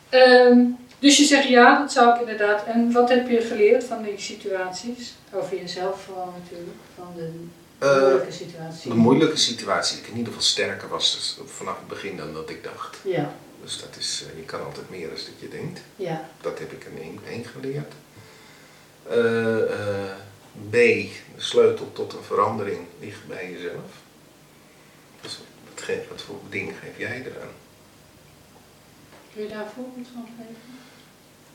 [0.08, 0.58] Ehm,
[0.98, 2.64] dus je zegt ja, dat zou ik inderdaad.
[2.66, 5.14] En wat heb je geleerd van die situaties?
[5.32, 6.76] Over jezelf vooral natuurlijk.
[6.96, 7.30] Van de
[7.78, 8.90] Eh, moeilijke situatie.
[8.90, 12.32] Een moeilijke situatie, dat ik in ieder geval sterker was dus vanaf het begin dan
[12.34, 12.96] dat ik dacht.
[13.04, 13.30] Ja,
[13.62, 15.80] Dus dat is, eh, je kan altijd meer dan dat je denkt.
[15.96, 17.92] ja, Dat heb ik in één, geleerd.
[19.10, 20.10] Eh, eh,
[20.70, 23.90] B, de sleutel tot een verandering ligt bij jezelf.
[25.20, 27.54] Dus wat, geef, wat voor dingen geef jij eraan?
[29.32, 30.78] kun je daar een voorbeeld van geven?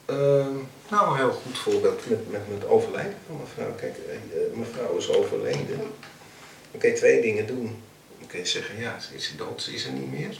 [0.05, 0.55] Ehm,
[0.89, 3.75] nou, een heel goed voorbeeld met, met, met het overlijden van mevrouw.
[3.75, 5.77] Kijk, eh, mevrouw is overleden.
[6.71, 7.83] Dan kun je twee dingen doen.
[8.19, 10.39] Dan kun je zeggen, ja, ze is dood, ze is er niet meer.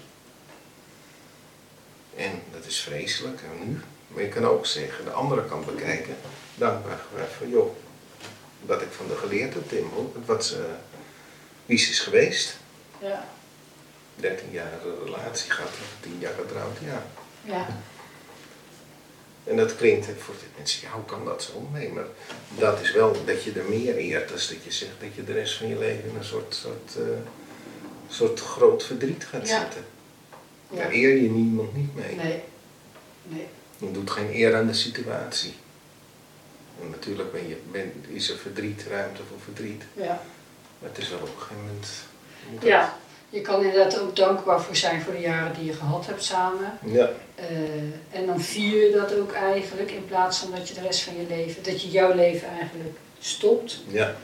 [2.15, 3.79] En dat is vreselijk, en nu?
[4.07, 6.15] Maar je kan ook zeggen, de andere kant bekijken,
[6.55, 6.99] dankbaar
[7.37, 7.75] van, joh,
[8.65, 9.88] wat ik van de geleerd heb, Tim,
[10.25, 10.65] wat ze,
[11.65, 12.58] wie ze is geweest.
[12.99, 13.28] Ja,
[14.15, 14.71] 13 jaar
[15.06, 17.06] relatie gehad, 10 jaar getrouwd, ja.
[17.43, 17.67] ja,
[19.43, 21.67] En dat klinkt voor de mensen, ja, hoe kan dat zo?
[21.73, 22.06] Nee, maar
[22.58, 25.34] dat is wel dat je er meer eert dan dat je zegt dat je de
[25.34, 27.04] rest van je leven in een soort, soort, eh,
[28.10, 29.60] soort groot verdriet gaat Ja.
[29.60, 29.86] zitten.
[30.69, 30.78] ja.
[30.78, 32.15] Daar eer je niemand niet mee.
[32.15, 32.43] Nee,
[33.23, 33.47] nee.
[33.78, 35.54] Je doet geen eer aan de situatie.
[36.81, 39.83] En natuurlijk ben je, ben, is er verdriet, ruimte voor verdriet.
[39.93, 40.21] Ja.
[40.79, 41.88] Maar het is wel op een gegeven moment...
[42.63, 42.97] Ja,
[43.29, 46.77] je kan inderdaad ook dankbaar voor zijn voor de jaren die je gehad hebt samen.
[46.83, 50.81] Ja, Eh, en dan vier je dat ook eigenlijk in plaats van dat je de
[50.81, 53.83] rest van je leven, dat je jouw leven eigenlijk stopt.
[53.88, 54.15] ja,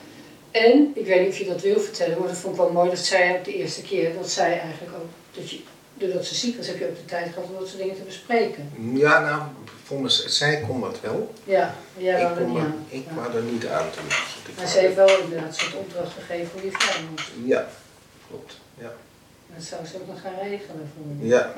[0.51, 2.89] En, ik weet niet of je dat wil vertellen, maar dat vond ik wel mooi,
[2.89, 5.59] dat zij ook de eerste keer, dat zij eigenlijk ook, dat je,
[5.93, 8.01] doordat ze ziek was, heb je ook de tijd gehad om dat soort dingen te
[8.01, 8.69] bespreken.
[8.93, 9.41] ja nou,
[10.09, 11.33] zij kon dat wel.
[11.43, 13.33] Ja, jij ik er kon niet er, ik Ja.
[13.35, 13.85] er niet aan
[14.47, 17.21] ik Maar ze heeft wel inderdaad een soort opdracht gegeven hoe je verder moet.
[17.45, 17.67] Ja,
[18.27, 18.53] klopt.
[18.77, 18.91] Ja.
[19.55, 21.27] Dat zou ze ook nog gaan regelen voor.
[21.27, 21.53] Ja,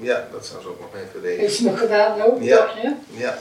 [0.00, 1.50] ja dat zou ze ook nog even Heeft regelen.
[1.50, 2.56] ze nog gedaan ook, Ja.
[2.56, 2.92] dacht je?
[3.10, 3.38] Ja,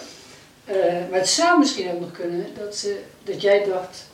[0.66, 0.76] Eh,
[1.10, 4.06] maar het zou misschien ook nog kunnen dat, ze, dat jij dacht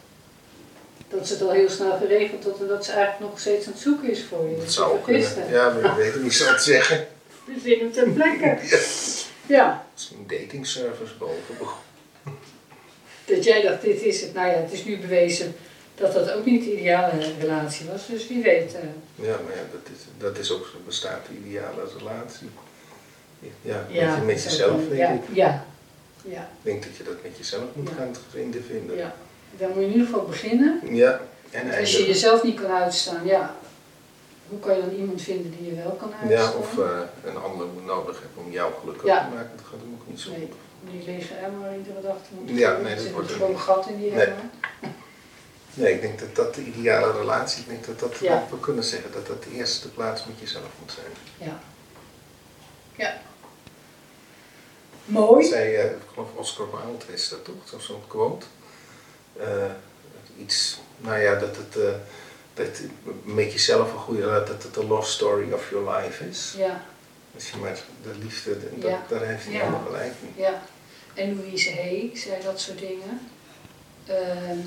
[1.09, 3.71] dat ze het al heel snel geregeld had en dat ze eigenlijk nog steeds aan
[3.71, 4.57] het zoeken is voor je.
[4.57, 5.29] dat zou ook kunnen.
[5.51, 7.07] Ja, maar ik weet het niet zo te zeggen.
[7.45, 8.57] We vinden ter plekke.
[9.45, 9.86] Ja.
[9.97, 11.67] Misschien een datingservice boven.
[13.25, 14.33] dat jij dacht, dit is het.
[14.33, 15.55] Nou ja, het is nu bewezen
[15.95, 18.07] dat dat ook niet de ideale relatie was.
[18.07, 18.73] Dus wie weet.
[18.75, 18.81] eh,
[19.25, 22.49] Ja, maar ja, dat is, dat is ook, zo bestaat de ideale relatie.
[23.61, 25.21] Ja, ja, met, je, met jezelf denk ja, ik.
[25.33, 25.65] ja,
[26.23, 27.95] ja, Ik denk dat je dat met jezelf moet Ja.
[27.95, 28.63] gaan vinden.
[28.63, 28.97] vinden.
[28.97, 29.15] ja.
[29.57, 30.79] Dan moet je in ieder geval beginnen.
[30.95, 33.55] Ja, en Als je jezelf niet kan uitstaan, ja,
[34.49, 36.51] hoe kan je dan iemand vinden die je wel kan uitstaan?
[36.51, 39.27] Ja, of eh, een ander nodig hebben om jou gelukkig Ja.
[39.27, 40.49] te maken, dat gaat ook niet zo Nee.
[40.91, 43.55] Die lege emmer iedere dag te moeten Ja, nee, dat zit wordt een er gewoon
[43.55, 43.61] niet.
[43.61, 44.25] gat in die Nee.
[44.25, 44.43] emmer.
[45.73, 48.43] Nee, ik denk dat dat de ideale relatie, ik denk dat dat, Ja.
[48.49, 51.49] we kunnen zeggen dat dat de eerste plaats met jezelf moet zijn.
[51.49, 51.59] Ja.
[52.95, 53.21] Ja.
[55.05, 55.45] Mooi.
[55.45, 58.45] Zij, eh, ik geloof Oscar Wilde is dat toch, Zo- zo'n quote.
[59.39, 59.71] Eh,
[60.39, 61.75] iets, nou ja, dat het,
[62.57, 62.79] dat
[63.23, 66.53] met jezelf een goede, dat het de love story of your life is.
[66.57, 66.83] Ja,
[67.35, 69.03] Als je maar de liefde, dat, Ja.
[69.09, 69.59] daar heeft hij Ja.
[69.59, 70.33] helemaal gelijk in.
[70.41, 70.61] ja.
[71.13, 73.29] En Louise Hay zei dat soort dingen.
[74.05, 74.57] Ehm,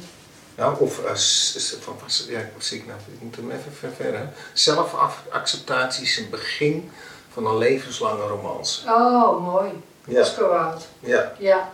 [0.55, 3.72] Nou, of als, is- van, was, ja, wat zie ik nou, ik moet hem even
[3.72, 4.29] ver- verder.
[4.53, 6.90] Zelfacceptatie is een begin
[7.33, 8.87] van een levenslange romance.
[8.88, 9.70] oh, mooi.
[10.05, 10.85] Ja, Oscar Wilde.
[11.00, 11.72] ja, Ja.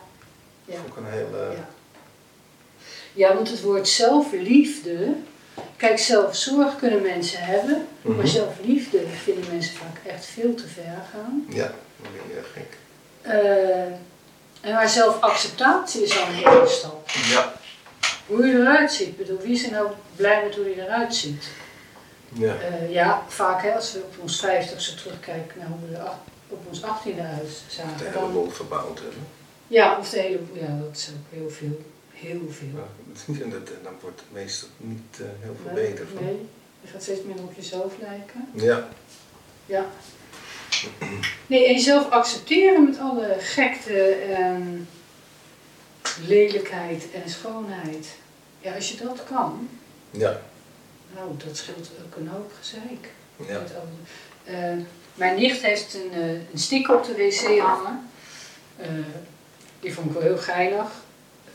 [0.64, 0.74] Ja.
[0.76, 1.52] vond ik een hele...
[1.52, 1.68] Ja.
[3.12, 5.14] ja, want het woord zelfliefde.
[5.76, 8.16] Kijk, zelfzorg kunnen mensen hebben, Mhm.
[8.16, 11.46] maar zelfliefde vinden mensen vaak echt veel te ver gaan.
[11.48, 12.76] Ja, dan ben je gek.
[13.20, 13.92] Eh,
[14.60, 17.08] en maar zelfacceptatie is al een hele stap.
[17.30, 17.52] Ja,
[18.26, 21.14] Hoe je eruit ziet, ik bedoel, wie is er nou blij met hoe je eruit
[21.14, 21.44] ziet?
[22.32, 22.54] ja.
[22.54, 26.10] Eh, ja, vaak hè, als we op ons vijftigste terugkijken naar hoe we er
[26.48, 28.06] op ons achttiende De uitzagen.
[28.06, 29.26] hele Dan, boel verbouwd hebben.
[29.66, 31.80] ja, of de hele, ja, dat is ook heel veel.
[32.20, 32.68] Heel veel.
[33.34, 36.24] Ja, en dat, dan wordt het meestal niet eh, heel veel Nee, beter van.
[36.24, 36.48] Nee,
[36.80, 38.48] Je gaat steeds minder op jezelf lijken.
[38.52, 38.88] Ja.
[39.66, 39.86] Ja.
[41.46, 44.88] Nee, en jezelf accepteren met alle gekte en
[46.26, 48.08] lelijkheid en schoonheid.
[48.60, 49.68] Ja, als je dat kan,
[50.10, 50.40] Ja.
[51.14, 53.10] nou, dat scheelt ook een hoop gezeik.
[53.48, 53.62] Ja.
[54.44, 54.76] Eh,
[55.14, 58.08] mijn nicht heeft een, eh, een op de wc hangen.
[59.80, 60.90] Die vond ik wel heel geinig.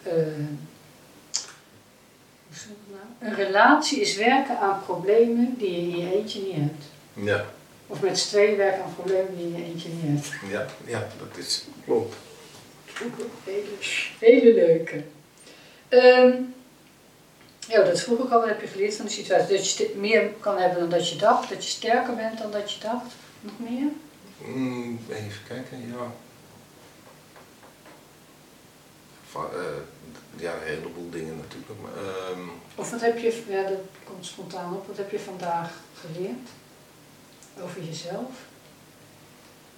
[0.04, 0.14] Eh,
[2.90, 3.32] nou?
[3.32, 6.86] Een relatie is werken aan problemen die je in je eentje niet hebt.
[7.14, 7.46] Ja.
[7.88, 10.52] Of met z'n tweeën werken aan problemen die je in je eentje niet hebt.
[10.52, 10.66] Ja.
[10.86, 12.16] Ja, dat is klopt.
[13.44, 13.68] Hele,
[14.20, 15.04] hele leuke.
[15.88, 16.34] Ehm,
[17.68, 19.56] ja, dat vroeg ik al, wat heb je geleerd van de situatie?
[19.56, 22.72] Dat je meer kan hebben dan dat je dacht, dat je sterker bent dan dat
[22.72, 23.14] je dacht.
[23.42, 23.88] Nog meer?
[24.38, 26.12] Mm, even kijken, ja.
[29.36, 29.62] Eh,
[30.36, 31.82] ja, een heleboel dingen natuurlijk.
[31.82, 32.39] Maar, ehm,
[32.76, 36.50] Of wat heb je, ja dat komt spontaan op, wat heb je vandaag geleerd?
[37.62, 38.30] Over jezelf?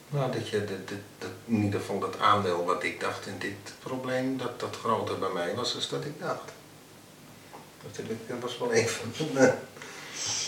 [0.09, 3.37] nou, dat je dat, dat, dat, in ieder geval dat aandeel wat ik dacht in
[3.39, 6.51] dit probleem, dat dat groter bij mij was dan dat ik dacht.
[7.83, 9.11] Dat, heb ik, dat was wel even.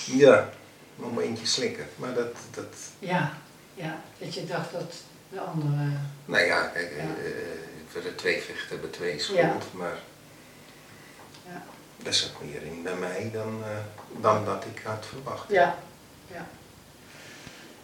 [0.05, 0.49] ja,
[0.95, 1.87] nog maar eentje slikken.
[1.95, 2.65] Maar dat, dat,
[2.99, 3.33] Ja,
[3.73, 4.93] ja, dat je dacht dat
[5.29, 5.89] de andere...
[6.25, 7.23] nou ja, kijk, Ja.
[7.23, 7.64] eh,
[7.95, 9.57] voor de twee vechten hebben twee schuld, Ja.
[9.71, 9.93] maar
[11.47, 11.63] Ja,
[11.97, 15.49] dat zat meer in bij mij dan, eh, dan dat ik had verwacht.
[15.49, 15.75] ja,
[16.33, 16.45] ja.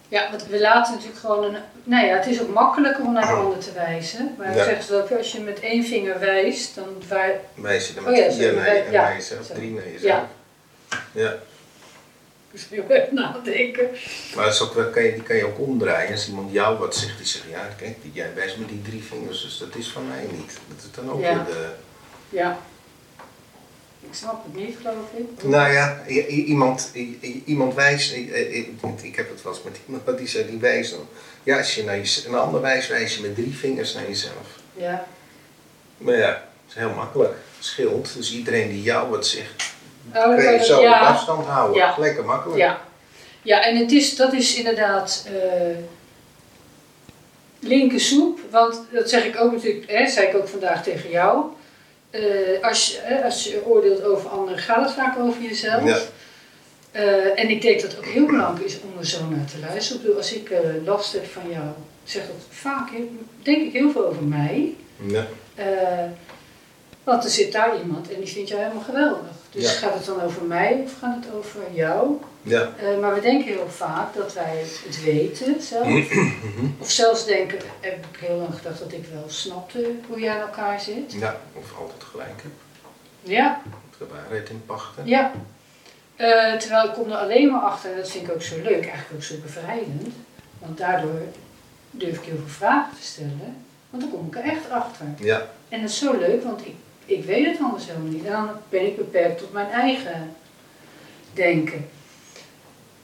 [0.07, 1.61] Ja, want we laten natuurlijk gewoon een...
[1.83, 4.35] Nou ja, het is ook makkelijker om naar de ander te wijzen.
[4.37, 4.63] Maar dan Ja.
[4.63, 8.05] zeggen ze dat als je met één vinger wijst, dan wij, Wijs je er Oh
[8.07, 9.53] met ja, vier wij- en ja, wij zelf zo.
[9.53, 10.01] drie jezelf.
[10.01, 10.29] Ja.
[11.11, 11.35] Ja.
[12.51, 13.89] Dus heel erg nadenken.
[14.35, 16.11] Maar dat is ook, wel- kan je, die kan je ook omdraaien.
[16.11, 19.03] Als iemand jou wat zegt, die zegt ja, kijk, die- jij wijst met die drie
[19.03, 20.51] vingers, dus dat is van mij niet.
[20.67, 21.33] Dat is dan ook Ja.
[21.45, 21.69] weer de...
[22.29, 22.59] Ja.
[24.09, 25.43] Ik snap het niet, geloof ik.
[25.43, 26.91] Nou ja, iemand,
[27.45, 31.07] iemand wijst, ik, heb het wel eens met iemand die zei, die wijst dan.
[31.43, 34.59] Ja, als je naar je, een ander wijst, wijs je met drie vingers naar jezelf.
[34.73, 35.07] Ja,
[35.97, 37.31] Maar ja, het is heel makkelijk.
[37.57, 38.13] Het scheelt.
[38.15, 39.70] Dus iedereen die jou wat zegt,
[40.15, 41.77] oh, kun je zo op afstand houden.
[41.77, 41.95] Ja.
[41.97, 42.59] Lekker makkelijk.
[42.59, 42.81] ja.
[43.41, 45.77] ja, en het is, dat is inderdaad eh
[47.61, 48.39] linker soep.
[48.49, 51.45] Want dat zeg ik ook natuurlijk, hè, zei ik ook vandaag tegen jou.
[52.09, 52.21] Eh,
[52.61, 55.83] als, je, hè, als je oordeelt over anderen, gaat het vaak over jezelf.
[55.83, 55.97] Ja.
[56.91, 59.59] Eh, en ik denk dat het ook heel belangrijk is om er zo naar te
[59.59, 59.97] luisteren.
[59.97, 60.51] Ik bedoel, als ik
[60.85, 61.65] last heb van jou,
[62.03, 62.89] zegt dat vaak,
[63.41, 64.75] denk ik heel veel over mij.
[65.05, 65.27] Ja.
[67.03, 69.40] Want er zit daar iemand en die vindt jou helemaal geweldig.
[69.51, 69.69] Dus Ja.
[69.69, 72.17] gaat het dan over mij of gaat het over jou?
[72.41, 72.69] Ja.
[72.79, 75.87] Eh, maar we denken heel vaak dat wij het weten zelf.
[76.79, 80.41] of zelfs denken, heb ik heel lang gedacht dat ik wel snapte hoe jij in
[80.41, 81.11] elkaar zit.
[81.13, 82.51] ja, of altijd gelijk heb.
[83.21, 83.61] Ja,
[83.97, 85.05] de waarheid in pachten.
[85.07, 85.31] ja.
[86.15, 88.71] Eh, terwijl ik kom er alleen maar achter, en dat vind ik ook zo leuk,
[88.83, 90.07] eigenlijk ook zo bevrijdend.
[90.59, 91.21] Want daardoor
[91.91, 93.55] durf ik heel veel vragen te stellen.
[93.89, 95.05] Want dan kom ik er echt achter.
[95.17, 95.47] Ja.
[95.69, 98.25] En dat is zo leuk, want ik, ik weet het anders helemaal niet.
[98.25, 100.35] Dan ben ik beperkt tot mijn eigen
[101.33, 101.89] denken.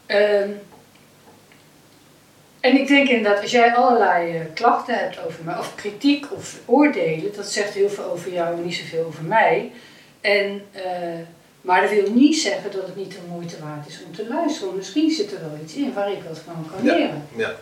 [0.05, 0.49] Ehm,
[2.59, 6.59] en ik denk inderdaad, als jij allerlei eh, klachten hebt over mij, of kritiek of
[6.65, 9.71] oordelen, dat zegt heel veel over jou en niet zoveel over mij.
[10.21, 11.19] En, eh,
[11.61, 14.75] maar dat wil niet zeggen dat het niet de moeite waard is om te luisteren.
[14.75, 16.95] Misschien zit er wel iets in waar ik wat van kan Ja.
[16.95, 17.27] leren.
[17.35, 17.55] Ja.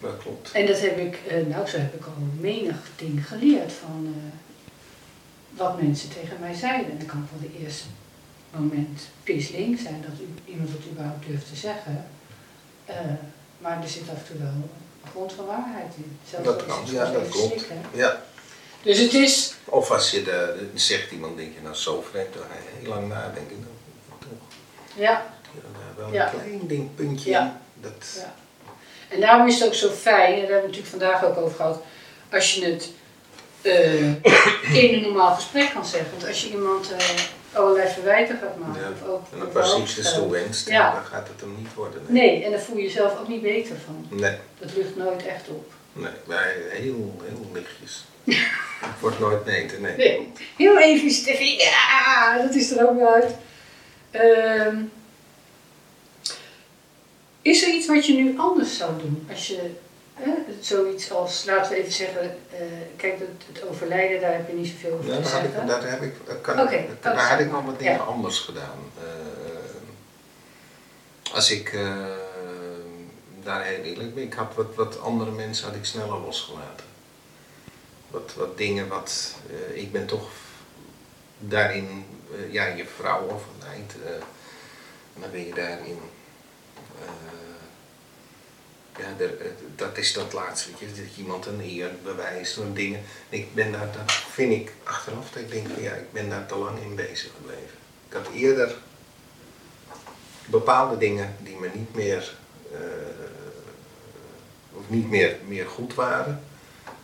[0.00, 0.52] Dat klopt.
[0.52, 4.14] En dat heb ik, eh, nou zo heb ik al menig ding geleerd van
[5.58, 6.90] wat mensen tegen mij zeiden.
[6.90, 7.84] En dat kan voor de eerste
[8.56, 12.06] moment pisling zijn dat u, iemand het überhaupt durft te zeggen.
[12.84, 12.96] Eh,
[13.58, 16.18] maar er zit af en toe wel een grond van waarheid in.
[16.30, 17.64] Zelfs Dat kan, ja, dat klopt.
[17.94, 18.22] Ja.
[18.82, 22.34] Dus het is, Of als je de, de- zegt iemand, denk je nou zo vreemd,
[22.34, 23.56] dan ga je heel lang nadenken.
[24.08, 24.28] Dan toch
[24.96, 25.10] ja,
[25.54, 25.60] ja,
[25.96, 26.32] wel Ja.
[26.32, 27.60] een klein ding, puntje Ja.
[27.80, 28.34] Dat, Ja.
[29.08, 30.90] En daarom is het ook zo fijn, en daar hebben we het natuurlijk
[31.20, 31.82] vandaag ook over gehad,
[32.32, 32.90] als je het
[33.62, 34.08] eh,
[34.84, 36.10] in een normaal gesprek kan zeggen.
[36.10, 36.98] Want als je iemand eh,
[37.52, 38.88] allerlei verwijten gaat maken, Ja.
[38.88, 40.92] of ook En eh, stoel wenst, Ja.
[40.92, 42.02] dan gaat het hem niet worden.
[42.06, 44.18] Nee, en daar voel je jezelf ook niet beter van.
[44.18, 45.72] Nee, Dat lucht nooit echt op.
[45.92, 48.04] nee, wij heel, heel lichtjes.
[48.78, 49.96] Het wordt nooit beter, nee.
[49.96, 50.32] Nee.
[50.56, 53.34] Heel even zeggen, ja, dat is er ook wel uit.
[54.10, 54.76] Ehm,
[57.42, 59.26] is er iets wat je nu anders zou doen?
[59.30, 59.70] Als je
[60.18, 62.60] hè, zoiets als, laten we even zeggen, eh,
[62.96, 65.62] kijk, het, het overlijden, daar heb je niet zoveel over Ja, te daar, had zeggen.
[65.62, 66.56] ik, daar, heb ik, kan,
[67.00, 67.98] daar, had ik nog wat dingen ja.
[67.98, 68.78] anders gedaan.
[68.98, 69.06] Eh,
[71.34, 71.96] als ik eh,
[73.42, 76.86] daar heel eerlijk ben, ik had wat, wat andere mensen had ik sneller losgelaten.
[78.10, 79.34] Wat, wat dingen wat,
[79.72, 80.30] ik ben toch
[81.38, 82.04] daarin,
[82.50, 84.12] ja, je vrouw eh,
[85.14, 85.98] En dan ben je daarin.
[88.98, 92.72] Ja, de- het- dat is dat laatste, weet je, dat iemand een eer bewijst door
[92.72, 93.02] dingen.
[93.28, 96.46] Ik ben daar, dat vind ik achteraf, dat ik denk van ja, ik ben daar
[96.46, 97.76] te lang in bezig gebleven.
[98.08, 98.74] Ik had eerder
[100.46, 102.34] bepaalde dingen die me niet meer,
[102.72, 102.78] eh,
[104.72, 106.42] of niet meer, meer goed waren,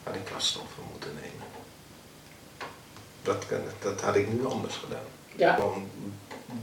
[0.02, 1.46] had ik afstand van moeten nemen.
[3.22, 3.44] Dat,
[3.82, 5.02] dat had ik nu anders gedaan.
[5.36, 5.54] Ja.
[5.54, 5.90] Gewoon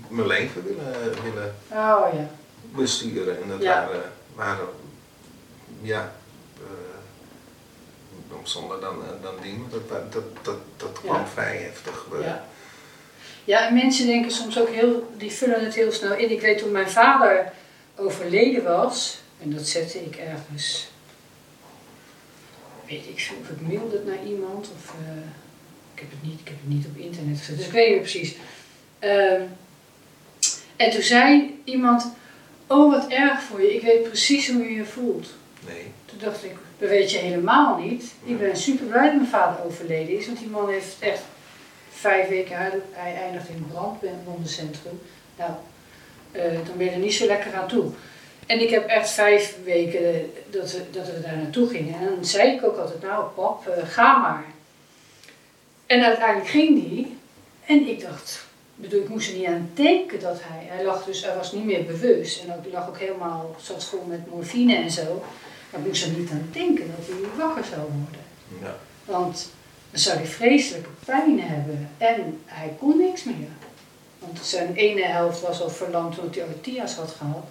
[0.07, 2.29] mijn leven willen, willen Oh ja.
[2.75, 3.41] besturen.
[3.41, 3.85] En dat Ja.
[3.85, 4.01] waren,
[4.35, 4.67] waren,
[5.81, 6.13] ja,
[6.57, 6.63] eh,
[8.43, 11.27] zonder dan, eh, dan dingen, dat, dat, dat, dat kwam Ja.
[11.27, 12.05] vrij heftig.
[12.13, 12.45] eh, Ja.
[13.43, 16.31] Ja, en mensen denken soms ook heel, die vullen het heel snel in.
[16.31, 17.51] Ik weet toen mijn vader
[17.95, 20.87] overleden was, en dat zette ik ergens,
[22.87, 24.93] weet ik veel, of ik mailde het naar iemand, of
[25.93, 27.99] ik, heb het niet, ik heb het niet op internet gezet, dus ik weet meer
[27.99, 28.35] precies.
[28.99, 29.41] Ehm,
[30.75, 32.11] en toen zei iemand,
[32.67, 35.27] oh wat erg voor je, ik weet precies hoe je je voelt.
[35.67, 35.91] Nee.
[36.05, 38.13] Toen dacht ik, dat weet je helemaal niet.
[38.23, 41.21] Ik ben super blij dat mijn vader overleden is, want die man heeft echt
[41.91, 42.57] vijf weken,
[42.91, 45.01] hij, eindigt in het brandwondencentrum.
[45.37, 45.51] Nou,
[46.31, 47.91] eh, dan ben je er niet zo lekker aan toe.
[48.45, 51.99] En ik heb echt vijf weken dat we, dat we daar naartoe gingen.
[51.99, 54.45] En dan zei ik ook altijd, nou pap, eh, ga maar.
[55.85, 57.17] En uiteindelijk ging die.
[57.65, 58.45] En ik dacht,
[58.75, 61.65] bedoel, ik moest er niet aan denken dat hij, hij lag dus, hij was niet
[61.65, 62.43] meer bewust.
[62.43, 65.23] En ook, lag ook helemaal, zat vol met morfine en zo.
[65.71, 68.21] Maar ik moest er niet aan denken dat hij wakker zou worden.
[68.61, 68.75] Ja.
[69.05, 69.49] Want
[69.91, 73.49] dan zou hij vreselijke pijn hebben en hij kon niks meer.
[74.19, 77.43] Want zijn ene helft was al verlamd omdat hij orthia's had gehad.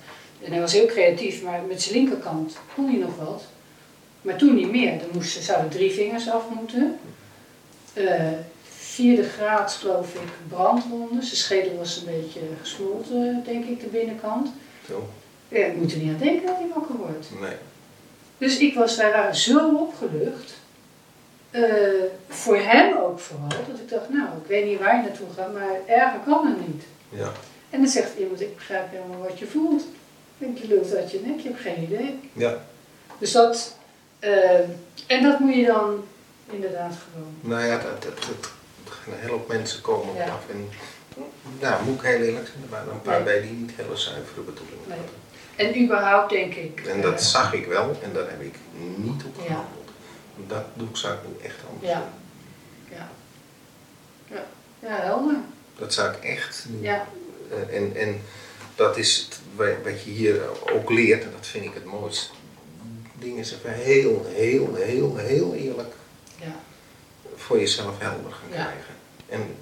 [0.43, 3.43] En hij was heel creatief, maar met zijn linkerkant kon hij nog wat.
[4.23, 4.99] Maar toen niet meer.
[4.99, 6.99] Dan moesten, zouden drie vingers af moeten.
[7.93, 11.23] Eh, vierde graad geloof ik brandwonden.
[11.23, 14.49] Zijn schedel was een beetje gesmolten, denk ik, de binnenkant.
[14.87, 15.09] Zo.
[15.49, 17.27] Ja, ik moet er niet aan denken dat hij wakker wordt.
[17.41, 17.55] Nee.
[18.41, 20.53] Dus ik was, wij waren zo opgelucht.
[21.51, 21.63] Eh,
[22.29, 23.49] voor hem ook vooral.
[23.49, 26.67] Dat ik dacht, nou, ik weet niet waar je naartoe gaat, maar erger kan het
[26.69, 26.83] niet.
[27.09, 27.33] Ja.
[27.71, 29.83] En dan zegt iemand, ik begrijp helemaal wat je voelt.
[29.83, 29.89] Ik
[30.39, 32.19] denk, je lult uit je nek, je hebt geen idee.
[32.33, 32.55] Ja.
[33.19, 33.77] Dus dat,
[34.19, 34.59] eh,
[35.07, 36.05] en dat moet je dan
[36.51, 37.35] inderdaad gewoon.
[37.41, 38.51] Nou ja, dat, dat, dat,
[39.07, 40.25] een hele hoop mensen komen op Ja.
[40.25, 40.43] af.
[40.51, 40.69] En
[41.61, 43.25] nou, moet ik heel eerlijk zijn, er waren een paar Nee.
[43.25, 44.97] bij die niet hele zuivere bedoelingen Nee.
[44.99, 45.15] hadden.
[45.61, 46.81] En überhaupt denk ik.
[46.87, 48.55] En dat eh, zag ik wel en daar heb ik
[48.97, 49.43] niet op Ja.
[49.47, 49.89] gehandeld.
[50.47, 51.99] Dat doe ik, zou ik nu echt anders Ja.
[51.99, 52.97] doen.
[52.99, 53.09] ja.
[54.35, 54.45] ja.
[54.89, 55.37] Ja, helder.
[55.79, 57.07] Dat zou ik echt nu Ja.
[57.51, 58.21] Eh, en, en
[58.75, 60.41] dat is het, wa- wat je hier
[60.73, 62.31] ook leert, en dat vind ik het mooiste.
[63.19, 65.95] Dingen even heel, heel, heel, heel eerlijk
[66.41, 66.55] Ja.
[67.37, 68.95] voor jezelf helder gaan krijgen.
[69.29, 69.55] En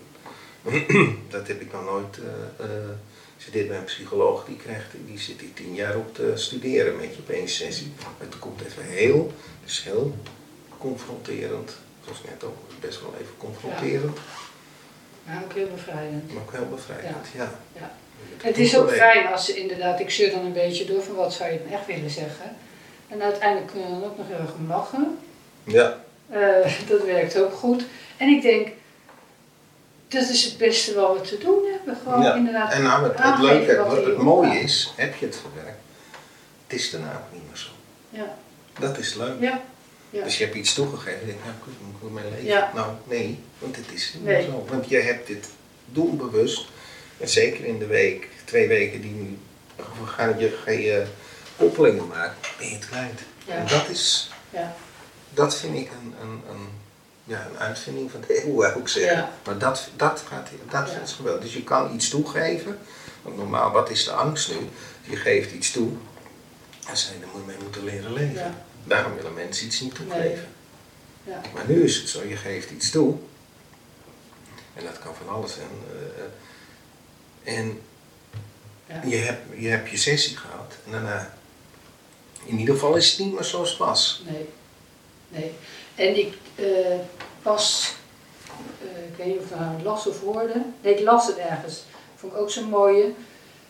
[1.30, 2.18] dat heb ik nog nooit.
[2.18, 2.90] eh eh,
[3.38, 6.96] zit dit bij een psycholoog, die, krijgt, die zit hier tien jaar op te studeren
[6.96, 7.92] met je op één sessie.
[8.18, 9.32] Het komt even heel,
[9.64, 10.14] is heel
[10.78, 11.76] confronterend.
[12.04, 14.18] Zoals net ook, best wel even confronterend,
[15.24, 16.32] Maar ook heel bevrijdend.
[16.32, 17.26] maar ook heel bevrijdend.
[17.36, 17.50] Ja.
[17.76, 17.92] Ja.
[18.36, 21.14] Het Het is ook fijn als ze inderdaad, ik zeur dan een beetje door van
[21.14, 22.56] wat zou je dan echt willen zeggen.
[23.08, 25.18] En uiteindelijk kunnen we dan ook nog heel erg om lachen.
[25.64, 27.84] Ja, Eh, dat werkt ook goed.
[28.16, 28.68] En ik denk,
[30.08, 31.96] dat is het beste wat we te doen hebben.
[32.02, 35.36] Gewoon Ja, inderdaad En nou, het, het leuke, wat het, mooie is, heb je het
[35.36, 35.78] verwerkt,
[36.66, 37.68] het is daarna ook niet meer zo.
[38.10, 38.36] Ja,
[38.80, 39.40] Dat is leuk.
[39.40, 39.62] ja,
[40.10, 40.24] ja.
[40.24, 42.44] Dus je hebt iets toegegeven, je denkt, nou, kut, moet ik mee leven?
[42.46, 42.70] Ja.
[42.74, 44.44] Nou, nee, want het is niet Nee.
[44.44, 44.66] zo.
[44.70, 45.48] Want je hebt dit
[45.84, 46.66] doelbewust,
[47.18, 49.38] en zeker in de week, twee weken die nu,
[50.04, 51.06] ga je, ga je
[51.56, 53.20] koppelingen maken, ben je het kwijt.
[53.46, 54.74] En dat is, ja.
[55.34, 56.68] dat vind ik een, een, een,
[57.28, 59.16] ja, een uitvinding van de eeuw, wou ik zeggen.
[59.16, 59.32] Ja.
[59.44, 61.00] Maar dat, dat, gaat, dat Ja.
[61.00, 61.42] is geweldig.
[61.42, 62.78] Dus je kan iets toegeven.
[63.22, 64.68] Want normaal, wat is de angst nu?
[65.02, 65.90] Je geeft iets toe.
[66.88, 68.34] En zei daar moet je mee moeten leren leven.
[68.34, 68.64] Ja.
[68.84, 70.48] Daarom willen mensen iets niet toegeven.
[71.24, 71.40] Ja.
[71.54, 73.16] Maar nu is het zo, je geeft iets toe.
[74.74, 75.68] En dat kan van alles zijn.
[77.44, 77.80] eh, en
[79.10, 80.74] je, hebt, je hebt je sessie gehad.
[80.86, 81.32] En daarna,
[82.44, 84.22] in ieder geval is het niet meer zoals het was.
[84.26, 84.48] Nee,
[85.28, 85.50] nee.
[85.94, 86.98] En ik eh,
[87.42, 87.94] pas,
[88.80, 91.84] eh, ik weet niet of ik nou las of hoorde, nee ik las het ergens,
[92.14, 93.12] vond ik ook zo'n mooie.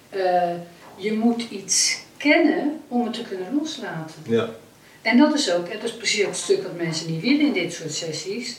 [0.08, 0.54] Eh,
[0.96, 4.22] je moet iets kennen om het te kunnen loslaten.
[4.26, 4.48] Ja.
[5.02, 7.52] En dat is ook, dat is precies ook het stuk wat mensen niet willen in
[7.52, 8.56] dit soort sessies.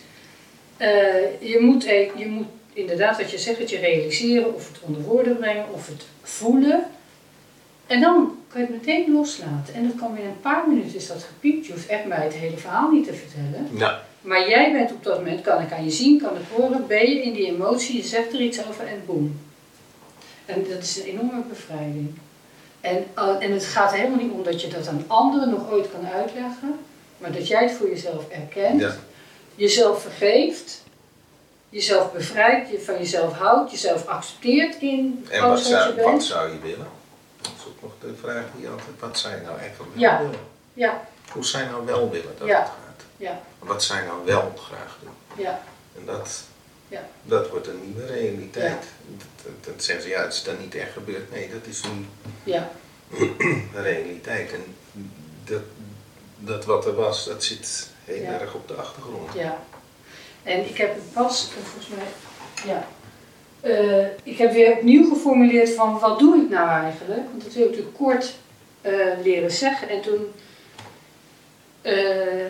[1.39, 5.01] Je, moet, e- je moet inderdaad, wat je zegt, het je realiseren of het onder
[5.01, 6.83] woorden brengen of het voelen.
[7.89, 9.73] En dan kan je het meteen loslaten.
[9.73, 11.65] En dat kan binnen een paar minuten is dat gepiept.
[11.65, 13.67] Je hoeft echt mij het hele verhaal niet te vertellen.
[13.73, 14.01] Ja.
[14.21, 17.09] Maar jij bent op dat moment, kan ik aan je zien, kan ik horen, ben
[17.09, 19.39] je in die emotie, je zegt er iets over en boem.
[20.45, 22.13] En dat is een enorme bevrijding.
[22.81, 25.87] En, uh, en het gaat helemaal niet om dat je dat aan anderen nog ooit
[25.91, 26.75] kan uitleggen,
[27.17, 28.95] maar dat jij het voor jezelf erkent, Ja.
[29.55, 30.83] jezelf vergeeft,
[31.69, 36.07] jezelf bevrijdt, je van jezelf houdt, jezelf accepteert in En alles wat wat je bent.
[36.11, 36.87] wat zou je willen?
[37.81, 40.17] Ook nog de vraag die altijd, wat je nou eigenlijk wel Ja.
[40.21, 40.39] willen?
[40.73, 42.59] Ja, Hoe je nou wel willen dat Ja.
[42.59, 43.03] het gaat?
[43.17, 45.43] ja, Wat je nou wel graag doen?
[45.45, 45.61] ja,
[45.97, 46.41] En dat,
[46.87, 47.01] Ja.
[47.23, 48.83] dat wordt een nieuwe realiteit.
[49.07, 51.31] Dat, dat, dat zeggen ze, ja, het is dan niet echt gebeurd.
[51.31, 52.05] Nee, dat is nu
[52.43, 52.69] ja,
[53.73, 54.53] realiteit.
[54.53, 54.75] En
[55.43, 55.61] dat,
[56.37, 59.33] dat wat er was, dat zit heel erg op de achtergrond.
[59.33, 59.57] ja.
[60.43, 62.07] En ik heb het pas, volgens mij,
[62.73, 62.87] ja.
[63.61, 67.21] Eh, ik heb weer opnieuw geformuleerd van wat doe ik nou eigenlijk?
[67.31, 68.35] Want dat wil ik natuurlijk kort
[68.81, 68.91] eh,
[69.23, 69.89] leren zeggen.
[69.89, 70.31] En toen
[71.81, 71.93] eh,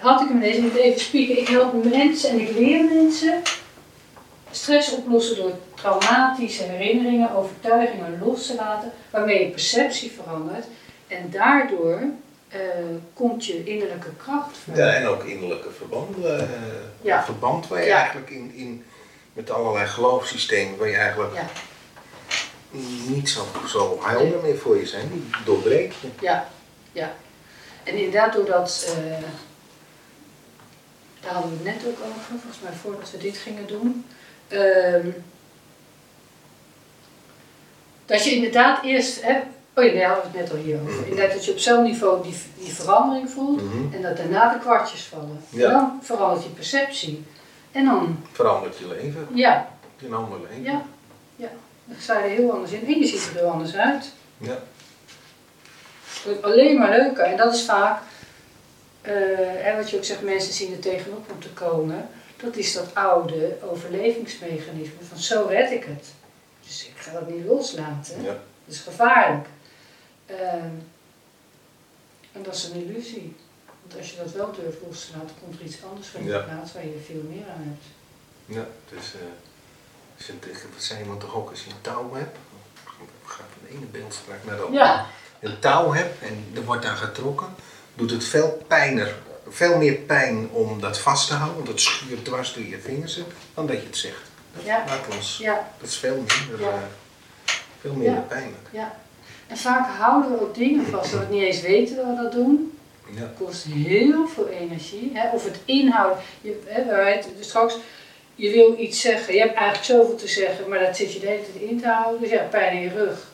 [0.02, 3.42] had ik hem ineens, ik moet even spieken, ik help mensen en ik leer mensen
[4.52, 10.66] stress oplossen door traumatische herinneringen, overtuigingen los te laten, waarmee je perceptie verandert.
[11.08, 12.02] En daardoor
[13.14, 14.78] komt je innerlijke kracht vrij.
[14.78, 16.40] Ja, en ook innerlijke verbanden.
[16.40, 16.48] eh,
[17.02, 17.24] Ja.
[17.24, 17.96] verband waar je Ja.
[17.98, 18.84] eigenlijk in, in,
[19.40, 21.46] met allerlei geloofssystemen, waar je eigenlijk Ja,
[23.08, 26.08] niet zo, zo helder meer voor je zijn, die doorbreek je.
[26.22, 26.50] ja,
[26.92, 27.14] ja.
[27.84, 29.24] En inderdaad, doordat, eh
[31.22, 34.06] daar hadden we het net ook over, volgens mij voordat we dit gingen doen.
[34.48, 35.08] Ehm,
[38.06, 39.40] dat je inderdaad eerst, hè,
[39.76, 40.94] oh ja, daar hadden we het net al hier over.
[40.94, 41.04] Mhm.
[41.10, 43.94] Inderdaad, dat je op zo'n niveau die, die verandering voelt Mhm.
[43.94, 45.44] en dat daarna de kwartjes vallen.
[45.50, 45.70] Ja.
[45.70, 47.26] Dan verandert je perceptie.
[47.72, 50.64] En dan, Verandert je leven, ja, je een ander leven.
[50.64, 50.86] ja,
[51.36, 51.50] ja.
[51.86, 54.12] Dan sta je er heel anders in en je ziet er heel anders uit.
[54.38, 54.58] Ja.
[56.04, 57.24] Het wordt alleen maar leuker.
[57.24, 58.02] En dat is vaak,
[59.02, 62.10] eh, en wat je ook zegt, mensen zien er tegenop om te komen.
[62.38, 66.14] Dat is dat oude overlevingsmechanisme van zo red ik het.
[66.66, 68.22] Dus ik ga dat niet loslaten.
[68.24, 68.38] Ja.
[68.66, 69.48] Dat is gevaarlijk.
[70.26, 70.74] Ehm,
[72.32, 73.36] en dat is een illusie.
[73.90, 76.30] Want als je dat wel durft los te laten, komt er iets anders van je
[76.30, 76.40] Ja.
[76.40, 77.86] plaats waar je veel meer aan hebt.
[78.46, 80.34] Ja, dus eh, je,
[80.74, 82.38] wat zei iemand toch ook, als je een touw hebt,
[82.86, 84.84] ik ga van de ene beeldspraak naar de andere.
[84.84, 85.06] Ja,
[85.40, 87.48] Een touw hebt en er wordt aan getrokken,
[87.94, 89.16] doet het veel pijner,
[89.48, 93.18] veel meer pijn om dat vast te houden, want het schuurt dwars door je vingers
[93.18, 94.22] in, dan dat je het zegt.
[94.56, 94.84] Dat Ja.
[94.88, 96.70] laat ons, ja, dat is veel minder, Ja.
[96.74, 98.20] eh, veel minder Ja.
[98.20, 98.68] pijnlijk.
[98.72, 98.96] ja.
[99.48, 102.16] En vaak houden we ook dingen vast dat we het niet eens weten dat we
[102.22, 102.79] dat doen.
[103.16, 103.20] Ja.
[103.22, 105.12] Het kost heel veel energie.
[105.14, 105.30] Hè?
[105.34, 106.18] Of het inhouden.
[106.42, 107.78] Je, hè, het dus straks,
[108.36, 109.34] je wil iets zeggen.
[109.34, 111.88] Je hebt eigenlijk zoveel te zeggen, maar dat zit je de hele tijd in te
[111.88, 112.22] houden.
[112.22, 113.28] Dus ja, pijn in je rug.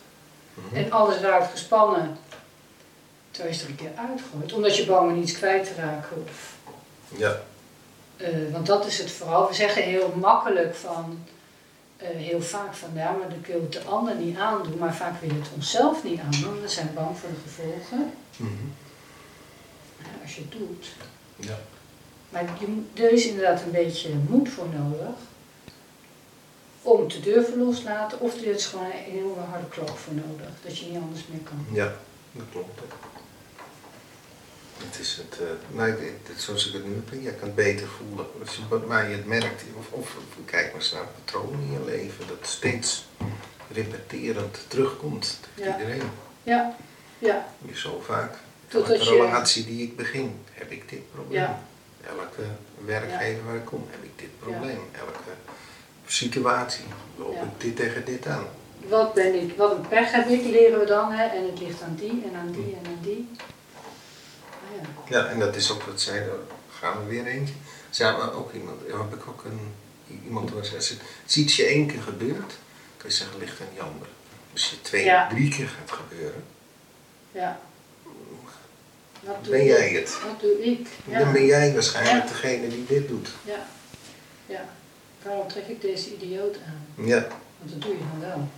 [0.54, 0.76] Mhm.
[0.76, 2.18] En alles raakt gespannen.
[3.30, 4.52] Terwijl je het er een keer uitgooit.
[4.52, 6.24] Omdat je bang bent iets kwijt te raken.
[6.28, 6.54] Of,
[7.18, 7.40] Ja.
[8.16, 9.48] eh, want dat is het vooral.
[9.48, 11.18] We zeggen heel makkelijk van...
[11.96, 14.78] eh, heel vaak van ja, maar ik wil het de ander niet aandoen.
[14.78, 16.60] Maar vaak wil je het onszelf niet aandoen.
[16.60, 18.10] We zijn bang voor de gevolgen.
[18.36, 18.44] Ja,
[20.26, 20.86] als je het doet.
[21.36, 21.58] ja.
[22.28, 25.14] Maar je, er is inderdaad een beetje moed voor nodig
[26.82, 30.78] om te durven loslaten, of er is gewoon een enorme harde klap voor nodig, dat
[30.78, 31.66] je niet anders meer kan.
[31.72, 31.94] Ja,
[32.32, 32.80] dat klopt.
[34.76, 35.38] Het is het,
[35.72, 38.26] nou, ik- het- zoals ik het nu heb, je kan het beter voelen.
[38.46, 41.84] Als je, waar je het merkt, of, of, kijk maar eens naar patronen in je
[41.84, 43.04] leven, dat steeds
[43.72, 45.38] repeterend terugkomt.
[45.54, 45.78] Tegen Ja.
[45.78, 46.10] iedereen.
[46.42, 46.76] Ja,
[47.18, 48.34] ja, Weer zo vaak.
[48.68, 51.40] Totdat Elke je- relatie die ik begin, heb ik dit probleem.
[51.40, 51.62] Ja.
[52.06, 52.42] Elke
[52.84, 54.44] werkgever waar ik kom, heb ik dit Ja.
[54.46, 54.78] probleem.
[54.92, 55.30] Elke
[56.06, 56.84] situatie
[57.16, 57.42] loop Ja.
[57.42, 58.46] ik dit tegen dit aan.
[58.88, 61.24] wat ben ik, wat een pech heb ik, leren we dan, hè?
[61.26, 63.28] en het ligt aan die en aan die en aan die.
[63.74, 65.18] Ah, ja.
[65.18, 66.28] Ja, en dat is ook wat zij, daar
[66.78, 67.54] gaan we weer eentje.
[67.90, 69.74] Zij hebben ook iemand, heb ik ook een,
[70.24, 72.58] iemand waar ze zegt, het is iets je één keer gebeurt,
[72.96, 74.06] kan je zeggen, ligt aan die ander.
[74.52, 75.28] Als je twee, Ja.
[75.28, 76.44] drie keer gaat gebeuren,
[77.32, 77.60] ja.
[79.42, 79.66] Doe ben ik?
[79.66, 80.18] jij het.
[80.26, 80.88] Wat doe ik?
[81.08, 81.18] Ja.
[81.18, 82.30] Dan ben jij waarschijnlijk Ja.
[82.32, 83.28] degene die dit doet.
[83.44, 83.66] Ja,
[84.46, 84.64] ja.
[85.22, 87.06] Waarom trek ik deze idioot aan?
[87.06, 87.26] Ja,
[87.58, 88.48] Want dat doe je dan wel.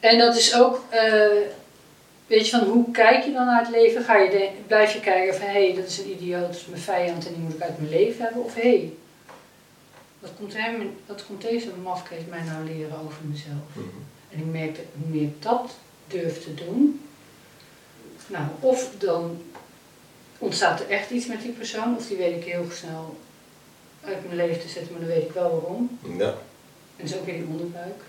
[0.00, 1.26] En dat is ook, eh,
[2.26, 4.04] weet je, van hoe kijk je dan naar het leven?
[4.04, 6.66] Ga je de- blijf je kijken van, hé, hey, dat is een idioot, dat is
[6.66, 8.44] mijn vijand en die moet ik uit mijn leven hebben?
[8.44, 8.92] Of hé, hey,
[10.18, 13.66] wat, komt hem, wat komt deze mafkees mij nou leren over mezelf?
[13.72, 13.86] Mhm.
[14.30, 15.70] En ik merk dat hoe meer ik dat
[16.06, 17.03] durf te doen,
[18.26, 19.42] nou, of dan
[20.38, 23.16] ontstaat er echt iets met die persoon, of die weet ik heel snel
[24.04, 25.98] uit mijn leven te zetten, maar dan weet ik wel waarom.
[26.18, 26.34] ja,
[26.96, 28.02] En is ook weer die onderbuik.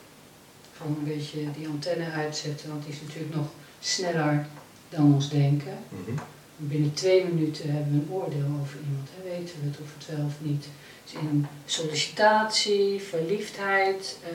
[0.78, 3.48] Gewoon een beetje die antenne uitzetten, want die is natuurlijk nog
[3.80, 4.48] sneller
[4.90, 5.78] dan ons denken.
[5.90, 6.18] mhm.
[6.58, 9.10] Binnen twee minuten hebben we een oordeel over iemand.
[9.16, 9.30] Hè?
[9.30, 10.66] Weten we het of het wel of niet.
[11.04, 14.30] Dus in een sollicitatie, verliefdheid, eh,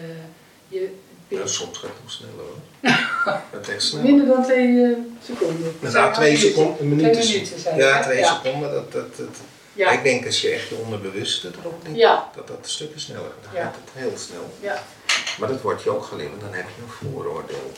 [0.68, 0.95] je,
[1.31, 2.59] Ja, soms gaat het nog sneller hoor.
[3.61, 4.03] Het echt snel.
[4.03, 4.91] Minder dan twee eh,
[5.24, 5.74] seconden.
[5.81, 8.35] Nou, twee seconden, een minuut Twee is- minuten zijn Ja, twee ja.
[8.43, 8.70] seconden.
[8.72, 9.28] Dat, dat, dat,
[9.72, 9.91] Ja.
[9.91, 12.31] Ik denk als je echt je onderbewuste erop denkt, Ja.
[12.37, 13.53] dat dat stukken sneller gaat.
[13.53, 13.62] Dan Ja.
[13.64, 14.51] gaat het heel snel.
[14.61, 14.83] Ja.
[15.39, 17.72] Maar dat wordt je ook geleerd, want dan heb je een vooroordeel.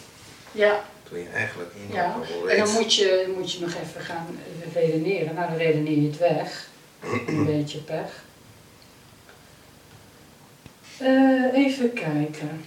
[0.53, 0.84] Ja.
[1.09, 2.16] Toen je eigenlijk in Ja,
[2.48, 4.38] en dan moet je, moet je nog even gaan
[4.74, 5.34] redeneren.
[5.34, 6.68] Nou, dan redeneer je het weg.
[7.26, 8.24] Een beetje pech.
[10.98, 12.64] Eh, even kijken.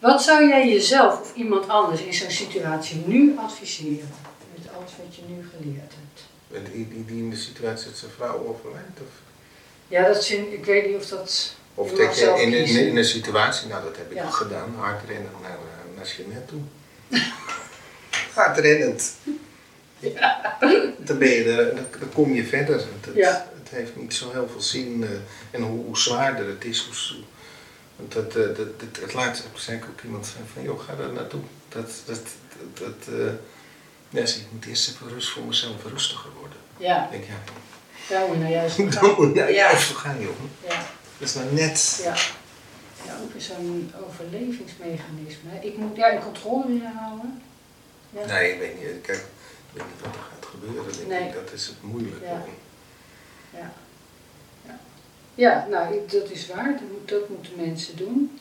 [0.00, 4.10] Wat zou jij jezelf of iemand anders in zo'n situatie nu adviseren?
[4.54, 6.26] Met alles wat je nu geleerd hebt.
[6.74, 9.00] Die, die, die in de situatie dat zijn vrouw overlijdt?
[9.00, 9.12] Of,
[9.88, 11.54] Ja, dat zin, ik weet niet of dat...
[11.74, 12.86] of dat je in, een- kiezen.
[12.88, 14.24] in een situatie, nou dat heb ik Ja.
[14.24, 16.60] ook gedaan, hard rennen naar, eh, naar Jeanette toe.
[18.34, 19.12] hard rennend.
[20.98, 22.74] Dan, ben je er, dan, kom je verder.
[22.76, 23.50] Het, het, Ja.
[23.58, 25.02] het heeft niet zo heel veel zin.
[25.04, 25.08] eh,
[25.50, 27.18] en hoe, hoe zwaarder het is, hoe,
[27.98, 30.94] want dat, eh, dat, dat, het laatste zei ik ook iemand van, van joh, ga
[30.94, 31.40] daar naartoe.
[31.68, 32.20] Dat, dat,
[32.58, 33.32] dat, dat, eh,
[34.08, 36.58] ja, ik moet eerst even rust voor mezelf rustiger worden.
[36.76, 37.34] Ja, Ik denk, ja,
[38.08, 39.48] daar moet je nou juist je nou Ja.
[39.50, 40.34] juist voor gaan, joh.
[40.68, 40.86] Ja,
[41.18, 42.00] Dat is nou net.
[42.02, 42.14] ja.
[43.06, 45.50] Ja, ook weer zo'n overlevingsmechanisme.
[45.60, 47.42] Ik moet ja, in controle willen houden.
[48.10, 48.26] Ja.
[48.26, 49.00] Nee, ik weet niet.
[49.02, 49.24] Kijk, ik
[49.72, 50.92] weet niet wat er gaat gebeuren.
[50.96, 51.28] Denk Nee.
[51.28, 51.34] ik.
[51.34, 52.24] Dat is het moeilijke.
[52.24, 52.30] Ja.
[52.30, 52.52] Ja, ja.
[55.38, 56.72] Ja nou, ik- dat is waar.
[56.72, 58.38] Dat, moet, dat moeten mensen doen.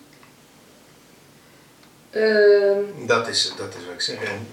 [2.10, 4.24] Ehm, Dat, is, dat is wat ik zeg.
[4.24, 4.48] En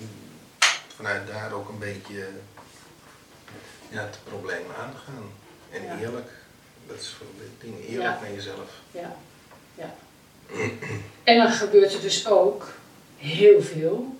[0.96, 2.26] vanuit daar ook een beetje
[3.88, 5.24] ja, het probleem aangaan.
[5.70, 5.98] En Ja.
[5.98, 6.30] eerlijk.
[6.86, 7.26] Dat is veel
[7.60, 7.80] dingen.
[7.80, 8.20] Eerlijk Ja.
[8.20, 8.70] naar jezelf.
[8.90, 9.16] ja,
[9.74, 9.94] ja.
[11.24, 12.72] En dan gebeurt er dus ook
[13.16, 14.16] heel veel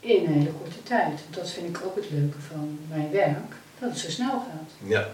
[0.00, 1.20] in een hele korte tijd.
[1.30, 4.70] Dat vind ik ook het leuke van mijn werk, dat het zo snel gaat.
[4.90, 5.08] Ja.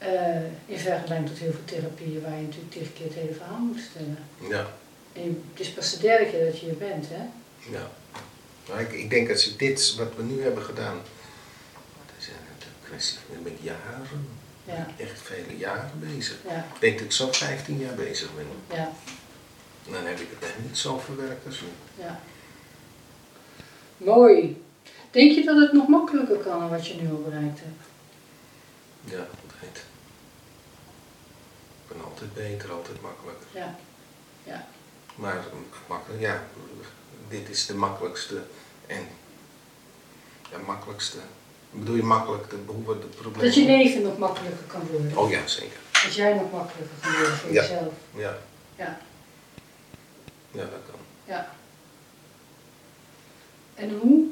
[0.00, 3.58] Eh, in vergelijking tot heel veel therapieën waar je natuurlijk tegen keer het hele verhaal
[3.58, 4.18] moet vertellen.
[4.48, 4.66] Ja.
[5.12, 7.22] En je- het is pas de derde keer dat je hier bent, hè?
[7.76, 7.90] ja.
[8.68, 10.96] Maar ik, ik denk als je dit, wat we nu hebben gedaan,
[12.06, 14.26] dat is een kwestie van ik jaren,
[14.64, 16.36] Ja, echt vele jaren bezig.
[16.48, 18.46] ja, Ik denk dat ik zo 15 jaar bezig ben.
[18.78, 18.92] ja,
[19.86, 21.68] En dan heb ik het echt niet zo verwerkt als nu.
[22.04, 22.20] ja.
[23.96, 24.62] Mooi.
[25.10, 27.84] Denk je dat het nog makkelijker kan dan wat je nu al bereikt hebt?
[29.04, 29.84] Ja, dat heet.
[32.20, 33.46] Altijd beter, altijd makkelijker.
[33.54, 33.76] Ja,
[34.44, 34.66] ja,
[35.14, 35.44] Maar
[35.86, 36.42] makkelijk, ja,
[37.28, 38.42] dit is de makkelijkste
[38.86, 39.06] en
[40.50, 41.18] ja, makkelijkste.
[41.70, 43.44] Bedoel je makkelijk de behoeven, de problemen?
[43.46, 45.16] dat je leven nog makkelijker kan worden.
[45.16, 45.78] Oh ja, zeker.
[46.04, 47.62] Dat jij nog makkelijker kan worden voor Ja.
[47.62, 47.92] jezelf.
[48.14, 48.38] Ja,
[48.76, 48.98] Ja,
[50.50, 51.00] ja, dat kan.
[51.24, 51.54] ja.
[53.74, 54.26] En hoe?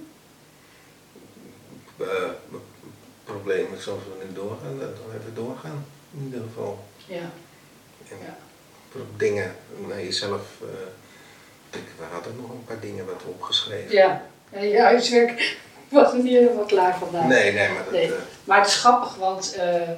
[1.97, 2.31] Eh,
[3.25, 5.85] problemen zoals we nu doorgaan, dat we even doorgaan.
[6.11, 6.89] In ieder geval.
[7.07, 7.31] Ja,
[8.11, 8.17] En
[9.17, 9.55] dingen
[9.87, 10.43] naar jezelf.
[11.71, 13.93] ik, we hadden nog een paar dingen wat opgeschreven.
[13.95, 14.27] ja.
[14.53, 15.57] ja je huiswerk
[15.89, 17.27] was er niet helemaal klaar vandaag.
[17.27, 17.93] Nee, nee, maar dat.
[17.93, 18.07] Nee.
[18.07, 19.91] eh, Maar het is grappig, want eh,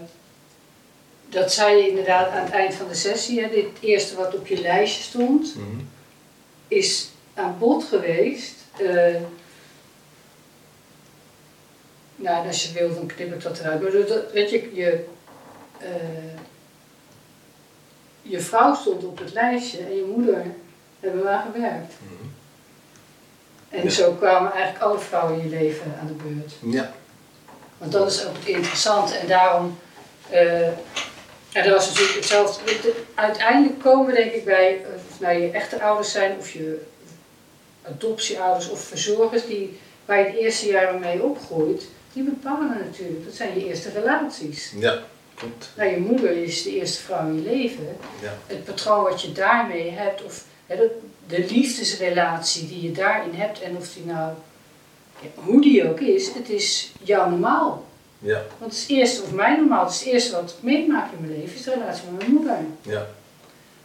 [1.28, 3.40] dat zei je inderdaad aan het eind van de sessie.
[3.40, 5.80] Hè, dit eerste wat op je lijstje stond, mhm.
[6.68, 8.54] is aan bod geweest.
[12.16, 13.82] nou, en als je wil, dan knip ik dat eruit.
[13.82, 15.04] Maar dat, weet je, je,
[18.30, 20.44] je vrouw stond op het lijstje en je moeder
[21.00, 21.92] hebben waar gewerkt.
[22.02, 22.28] mhm.
[23.68, 23.90] En Ja.
[23.90, 26.52] zo kwamen eigenlijk alle vrouwen in je leven aan de beurt.
[26.74, 26.92] Ja,
[27.78, 29.14] Want dat is ook het interessante.
[29.14, 29.78] En daarom,
[30.30, 30.66] eh
[31.52, 32.64] en dat was natuurlijk hetzelfde.
[32.64, 36.50] De- de- Uiteindelijk komen denk ik bij, eh, of nou je echte ouders zijn, of
[36.52, 36.84] je
[37.82, 43.24] adoptieouders of verzorgers, die, waar je de eerste jaren mee opgroeit, die bepalen natuurlijk.
[43.24, 44.72] Dat zijn je eerste relaties.
[44.78, 44.98] ja,
[45.40, 45.70] klopt.
[45.76, 47.96] Nou, je moeder is de eerste vrouw in je leven.
[48.22, 53.34] Ja, Het patroon wat je daarmee hebt, of hè, de, de liefdesrelatie die je daarin
[53.34, 54.32] hebt, en of die nou,
[55.34, 57.84] hoe die ook is, het is jouw normaal.
[58.18, 60.62] ja, Want het is het eerste, of mijn normaal, het is het eerste wat ik
[60.62, 62.56] meemaak in mijn leven, is de relatie met mijn moeder.
[62.82, 63.06] ja.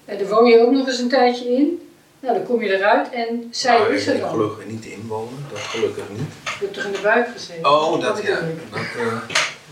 [0.05, 1.89] En daar woon je ook nog eens een tijdje in.
[2.19, 4.29] Nou, dan kom je eruit en zij Nou, is er dan.
[4.29, 6.19] gelukkig niet inwonen, dat gelukkig niet.
[6.43, 7.65] Je hebt toch in de buik gezeten?
[7.71, 8.39] Oh, dat ja.
[8.71, 9.17] Dat, eh,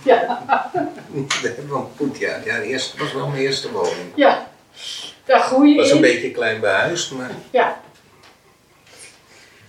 [0.04, 0.42] Ja,
[1.42, 2.40] dat hebben we goed, ja.
[2.46, 4.12] Ja, eerste, was wel mijn eerste woning.
[4.16, 4.52] ja.
[5.26, 7.82] Daar groei je was een beetje klein behuisd, maar Ja.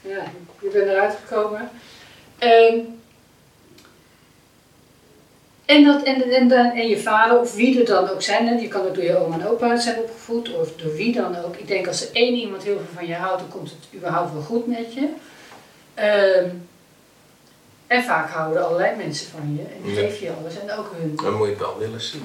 [0.00, 0.22] Ja,
[0.60, 1.70] je bent eruit gekomen.
[2.38, 2.78] Ehm,
[5.64, 8.68] en, dat, en, en, en, en je vader, of wie er dan ook zijn, je
[8.68, 11.56] kan ook door je oma en opa zijn opgevoed, of door wie dan ook.
[11.56, 14.32] Ik denk als er één iemand heel veel van je houdt, dan komt het überhaupt
[14.32, 15.08] wel goed met je.
[15.94, 16.48] Ehm,
[17.94, 21.16] en vaak houden allerlei mensen van je en geven je alles en ook hun.
[21.22, 22.22] dan moet je het wel willen zien.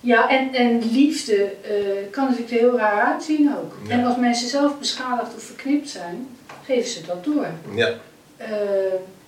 [0.00, 3.72] Ja, en, en liefde eh, kan natuurlijk er heel raar uitzien ook.
[3.86, 3.90] Ja.
[3.90, 7.46] En als mensen zelf beschadigd of verknipt zijn, geven ze dat door.
[7.74, 7.90] Ja,
[8.36, 8.48] Eh,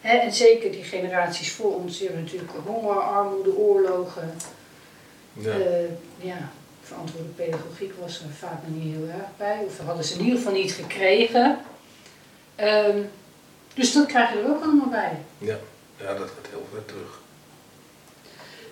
[0.01, 4.35] hè, en zeker die generaties voor ons, die hebben natuurlijk honger, armoede, oorlogen.
[5.33, 5.51] ja.
[5.51, 5.85] Eh,
[6.18, 6.51] ja,
[6.83, 9.59] verantwoorde pedagogiek was er vaak nog niet heel erg bij.
[9.66, 11.59] Of hadden ze in ieder geval niet gekregen.
[12.55, 12.99] Ehm,
[13.79, 15.18] dus dat krijg je er ook allemaal bij.
[15.39, 15.57] ja.
[15.97, 17.20] ja, dat gaat heel ver terug.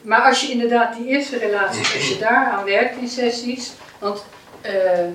[0.03, 4.25] Maar als je inderdaad die eerste relaties, als je daaraan werkt in sessies, want
[4.61, 5.07] eh,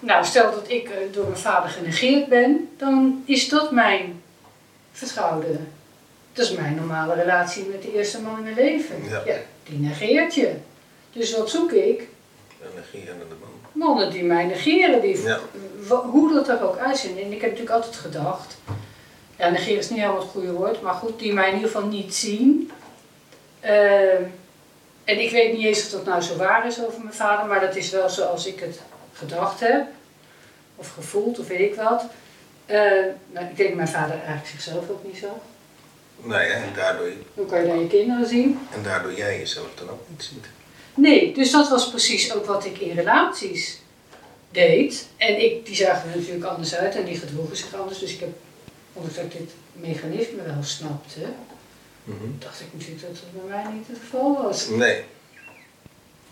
[0.00, 4.22] nou stel dat ik eh, door mijn vader genegeerd ben, dan is dat mijn
[4.92, 5.58] vertrouwde.
[6.32, 9.04] Dat is mijn normale relatie met de eerste man in mijn leven.
[9.08, 9.22] Ja.
[9.64, 10.54] die negeert je.
[11.12, 12.08] Dus wat zoek ik?
[12.62, 13.48] Een negerende man.
[13.72, 15.38] Mannen die mij negeren, die, Ja.
[15.88, 17.10] hoe dat er ook uitziet.
[17.18, 18.56] En ik heb natuurlijk altijd gedacht,
[19.38, 21.86] ja, negeren is niet helemaal het goede woord, maar goed, die mij in ieder geval
[21.88, 22.70] niet zien.
[23.60, 24.22] Ehm,
[25.04, 27.60] en ik weet niet eens of dat nou zo waar is over mijn vader, maar
[27.60, 28.80] dat is wel zoals ik het
[29.12, 29.86] gedacht heb,
[30.76, 32.04] of gevoeld, of weet ik wat.
[32.66, 35.30] Ehm, nou, ik denk mijn vader eigenlijk zichzelf ook niet zag.
[36.22, 38.58] Nee, en daardoor, Hoe kan je dan je kinderen zien?
[38.74, 40.46] en daardoor jij jezelf dan ook niet ziet.
[40.98, 43.80] Nee, dus dat was precies ook wat ik in relaties
[44.50, 45.06] deed.
[45.16, 47.98] En ik, die zagen er natuurlijk anders uit en die gedroegen zich anders.
[47.98, 48.28] Dus ik heb,
[48.92, 51.20] ondanks dat ik dit mechanisme wel snapte,
[52.04, 52.24] Mhm.
[52.38, 54.68] dacht ik natuurlijk dat dat bij mij niet het geval was.
[54.68, 55.02] Nee.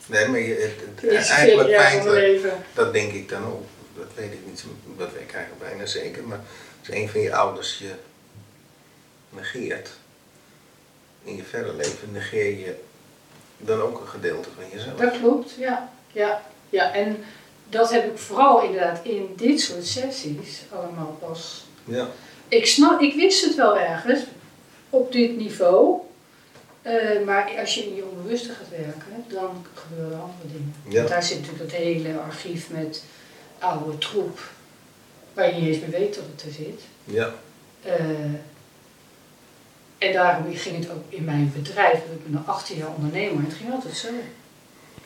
[0.07, 0.55] Nee, maar je,
[0.97, 2.65] het, eigenlijk 40 jaar van mijn feitelijk, leven.
[2.75, 3.63] dat denk ik dan ook.
[3.97, 4.65] Dat weet ik niet,
[4.97, 6.23] dat weet ik eigenlijk bijna zeker.
[6.25, 6.41] Maar
[6.79, 7.91] als een van je ouders je
[9.31, 9.91] negeert
[11.25, 12.75] in je verder leven, negeer je
[13.59, 14.97] dan ook een gedeelte van jezelf.
[14.99, 15.93] Dat klopt, ja.
[16.13, 16.43] ja.
[16.71, 17.25] Ja, en
[17.69, 22.09] dat heb ik vooral inderdaad in dit soort sessies allemaal pas Ja,
[22.49, 24.21] Ik, snap, ik wist het wel ergens
[24.91, 25.99] op dit niveau.
[26.83, 30.75] eh, maar als je in je onbewuste gaat werken, dan gebeuren er andere dingen.
[30.89, 30.97] Ja.
[30.97, 33.03] Want daar zit natuurlijk dat hele archief met
[33.59, 34.39] oude troep,
[35.35, 36.81] waar je niet eens meer weet dat het er zit.
[37.05, 37.35] ja,
[37.83, 38.05] Eh,
[39.99, 43.55] en daarom ging het ook in mijn bedrijf, ik ben al 18 jaar ondernemer, het
[43.55, 44.09] ging altijd zo.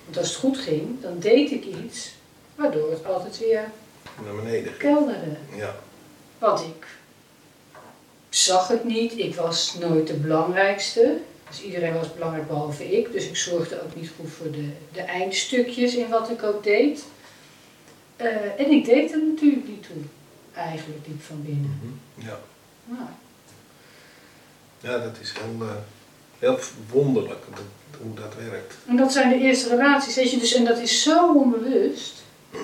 [0.05, 2.12] Want als het goed ging, dan deed ik iets
[2.55, 3.70] waardoor het altijd weer
[4.24, 4.76] naar beneden.
[4.76, 5.36] kelderde.
[5.57, 5.76] Ja,
[6.38, 6.86] Want ik
[8.28, 11.18] zag het niet, ik was nooit de belangrijkste.
[11.49, 13.12] Dus iedereen was belangrijk behalve ik.
[13.12, 17.05] Dus ik zorgde ook niet goed voor de, de eindstukjes in wat ik ook deed.
[18.16, 18.26] Eh,
[18.59, 20.03] en ik deed er natuurlijk niet toe,
[20.55, 21.80] eigenlijk diep van binnen.
[21.82, 22.26] Mhm.
[22.26, 22.41] ja.
[22.84, 23.09] Nou,
[24.81, 25.74] ja dat is heel, eh,
[26.39, 26.59] heel
[26.91, 27.62] wonderlijk dat,
[28.01, 28.74] hoe dat werkt.
[28.87, 32.14] en dat zijn de eerste relaties, weet je, dus, en dat is zo onbewust.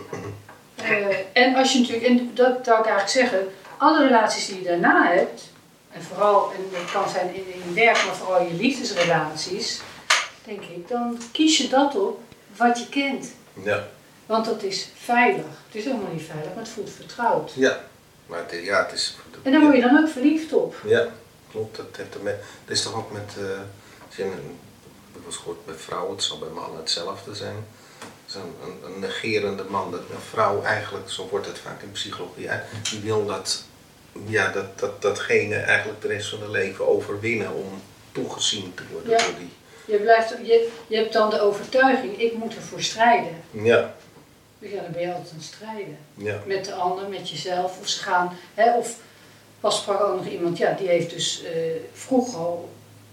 [0.76, 4.64] Eh, en als je natuurlijk, en dat zou ik eigenlijk zeggen, alle relaties die je
[4.64, 5.42] daarna hebt,
[5.92, 9.80] en vooral, en dat kan zijn in, in werk, maar vooral je liefdesrelaties,
[10.44, 12.20] denk ik, dan kies je dat op
[12.56, 13.32] wat je kent.
[13.62, 13.88] Ja,
[14.26, 15.44] Want dat is veilig.
[15.66, 17.52] Het is helemaal niet veilig, maar het voelt vertrouwd.
[17.54, 17.80] ja.
[18.26, 19.16] Maar het, ja, het is...
[19.42, 20.74] En daar word je dan ook verliefd op.
[20.86, 21.06] Ja,
[21.50, 21.76] klopt.
[21.76, 22.34] Dat, heeft ermee,
[22.64, 23.32] dat is toch ook met,
[24.16, 27.66] ik gehoord bij vrouwen, het zal bij mannen hetzelfde zijn.
[28.34, 32.48] Een, een, een negerende man, dat een vrouw eigenlijk, zo wordt het vaak in psychologie
[32.90, 33.64] die wil dat,
[34.26, 37.82] ja, dat, dat, datgene eigenlijk de rest van het leven overwinnen om
[38.12, 39.16] toegezien te worden Ja.
[39.18, 39.52] door die.
[39.84, 43.42] Je, blijft, je, je hebt dan de overtuiging, ik moet ervoor strijden.
[43.50, 43.94] Ja,
[44.58, 45.98] Dus ja, dan ben je altijd aan het strijden.
[46.14, 47.78] ja, met de ander, met jezelf.
[47.80, 48.96] Of ze gaan, hè, of
[49.66, 51.50] pas sprak ook nog iemand, ja, die heeft dus eh,
[51.92, 52.68] vroeger al,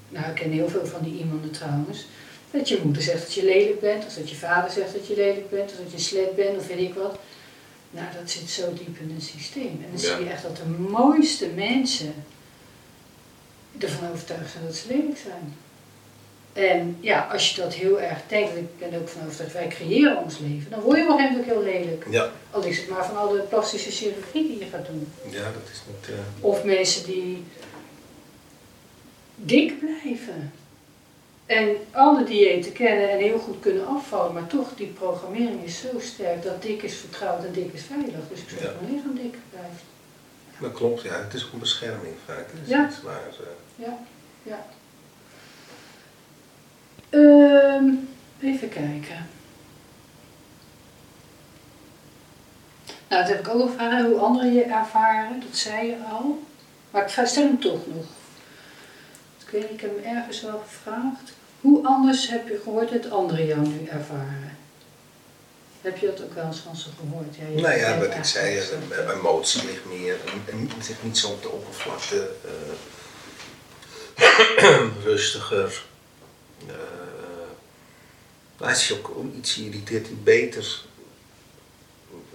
[0.09, 2.05] nou ik ken heel veel van die iemanden trouwens,
[2.51, 5.15] dat je moeder zegt dat je lelijk bent, of dat je vader zegt dat je
[5.15, 7.19] lelijk bent, of dat je slet bent, of weet ik wat.
[7.91, 9.67] Nou, dat zit zo diep in het systeem.
[9.85, 10.15] En dan Ja.
[10.15, 12.13] zie je echt dat de mooiste mensen
[13.79, 15.55] ervan overtuigd zijn dat ze lelijk zijn.
[16.53, 19.67] En ja, als je dat heel erg denkt, en ik ben ook van overtuigd, wij
[19.67, 22.05] creëren ons leven, dan word je op een gegeven moment ook heel lelijk.
[22.09, 25.07] ja, Al is het maar van alle plastische chirurgie die je gaat doen.
[25.29, 26.09] ja, dat is niet.
[26.17, 27.43] eh, Of mensen die
[29.35, 30.53] dik blijven.
[31.45, 35.99] En alle diëten kennen en heel goed kunnen afvallen, maar toch, die programmering is zo
[35.99, 38.27] sterk dat dik is vertrouwd en dik is veilig.
[38.29, 38.71] Dus ik zou Ja.
[38.81, 39.77] maar lichaam dik blijven.
[40.59, 41.23] dat klopt, ja.
[41.23, 42.45] Het is ook een bescherming vaak.
[42.65, 42.81] Ja.
[42.83, 43.97] Het is waar, eh, Ja,
[44.43, 44.65] ja.
[47.13, 47.85] Ehm,
[48.41, 49.27] even kijken.
[53.09, 56.43] Nou, dat heb ik ook ervaren, hoe anderen je ervaren, dat zei je al.
[56.91, 58.05] Maar ik stel hem toch nog.
[59.45, 61.31] Ik weet ik heb hem ergens wel gevraagd.
[61.61, 64.57] Hoe anders heb je gehoord dat anderen jou nu ervaren?
[65.81, 67.35] Heb je dat ook wel eens van ze gehoord?
[67.35, 68.73] Ja, Nou ja, wat ik zei, zo.
[68.91, 72.73] eh, eh, emotie ligt meer, en, en ligt niet zo op de oppervlakte, eh,
[75.03, 75.83] rustiger,
[76.67, 76.73] eh,
[78.57, 80.81] Als je ook iets irriteert die beter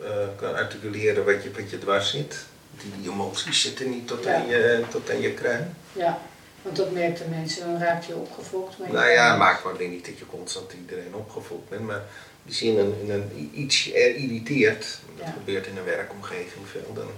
[0.00, 0.06] uh,
[0.36, 2.36] kan articuleren wat je, wat je dwars zit.
[2.70, 5.76] Die, die emoties zitten niet tot, aan je, tot aan je kruin.
[5.92, 6.20] Ja,
[6.62, 8.78] want dat merkten mensen, dan raak je opgefokt.
[8.78, 12.02] Maar nou ja, maakt wel niet dat je constant iedereen opgefokt bent, maar
[12.46, 17.10] als je in een, in een, iets irriteert, dat gebeurt in een werkomgeving veel, dan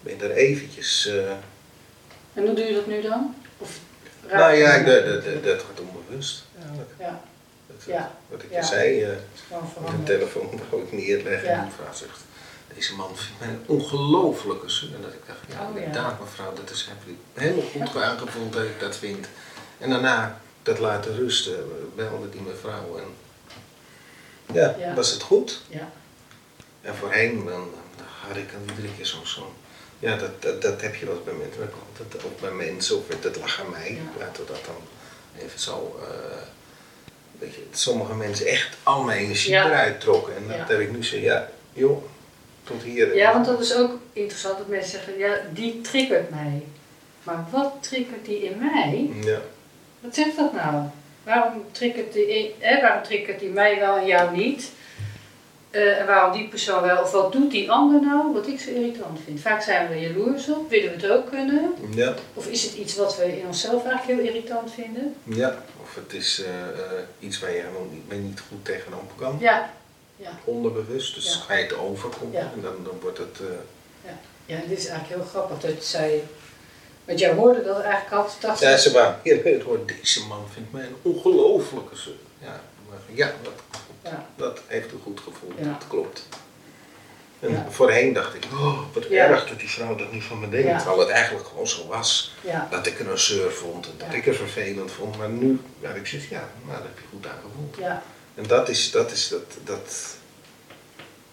[0.00, 1.06] ben je er eventjes...
[1.06, 1.30] Uh,
[2.34, 3.34] en hoe doe je dat nu dan?
[3.58, 3.78] Of
[4.30, 6.90] nou ja, dat, dat, dat gaat onbewust eigenlijk.
[6.98, 7.22] Ja.
[7.76, 8.18] Dat, ja.
[8.28, 9.16] Wat ik je zei, uh,
[9.96, 12.20] de telefoon ik neerleggen en die vrouw zegt,
[12.74, 14.94] deze man vindt mij een ongelofelijke zin.
[14.94, 16.90] En dat ik dacht, ja, oh, inderdaad mevrouw, dat is
[17.34, 19.26] helemaal goed aangevoeld dat ik dat vind.
[19.78, 21.56] En daarna dat laten rusten,
[21.94, 23.14] belde die mevrouw en
[24.54, 25.60] ja, was het goed.
[25.68, 25.90] Ja.
[26.80, 27.70] En voorheen dan,
[28.28, 29.54] had ik dan iedere keer zo'n zo
[30.04, 31.70] ja, dat, dat, dat, heb je wel bij mensen,
[32.10, 34.24] dat, ook bij mensen, of dat lag aan mij, ja.
[34.24, 34.82] laten we dat dan
[35.38, 36.06] even zo, uh,
[37.38, 40.36] weet je, sommige mensen echt al mijn energie eruit trokken.
[40.36, 42.04] En dat heb ik nu zo, ja, joh,
[42.64, 43.16] tot hier.
[43.16, 46.62] Ja, want dat is ook interessant dat mensen zeggen, ja, die triggert mij.
[47.22, 49.10] Maar wat triggert die in mij?
[49.22, 49.40] Ja.
[50.00, 50.84] Wat zegt dat nou?
[51.22, 54.70] Waarom triggert die, hè, waarom triggert die mij wel en jou niet?
[55.74, 58.70] Uh, en waarom die persoon wel, of wat doet die ander nou, wat ik zo
[58.70, 59.40] irritant vind.
[59.40, 61.74] Vaak zijn we er jaloers op, willen we het ook kunnen.
[61.94, 62.14] Ja.
[62.34, 65.14] Of is het iets wat we in onszelf eigenlijk heel irritant vinden?
[65.24, 66.82] Ja, of het is uh, uh,
[67.18, 69.36] iets waar je helemaal niet, niet goed tegenop kan.
[69.40, 69.70] Ja.
[70.16, 70.30] ja.
[70.44, 71.40] Onderbewust, dus ja.
[71.40, 72.50] ga je het overkomen ja.
[72.54, 73.38] en dan, dan wordt het...
[74.04, 74.18] Ja.
[74.46, 76.22] ja, en dit is eigenlijk heel grappig dat zij...
[77.04, 78.40] Want jij hoorde dat eigenlijk altijd...
[78.40, 81.94] Dacht ja, ze waren heel het hoort, deze man vindt mij een ongelofelijke...
[82.38, 83.73] Ja, maar ja, dat
[84.04, 84.26] ja.
[84.36, 86.28] Dat heeft een goed gevoel, dat klopt.
[87.40, 90.78] En voorheen dacht ik, oh, wat erg dat die vrouw dat niet van me deed.
[90.78, 92.34] Terwijl het eigenlijk gewoon zo was.
[92.70, 95.18] Dat ik er een zeur vond en dat ik er vervelend vond.
[95.18, 97.76] Maar nu, ja, ik zeg, ja, nou, dat heb je goed aangevoeld.
[97.78, 98.02] Ja.
[98.34, 100.16] En dat is, dat is, dat, dat,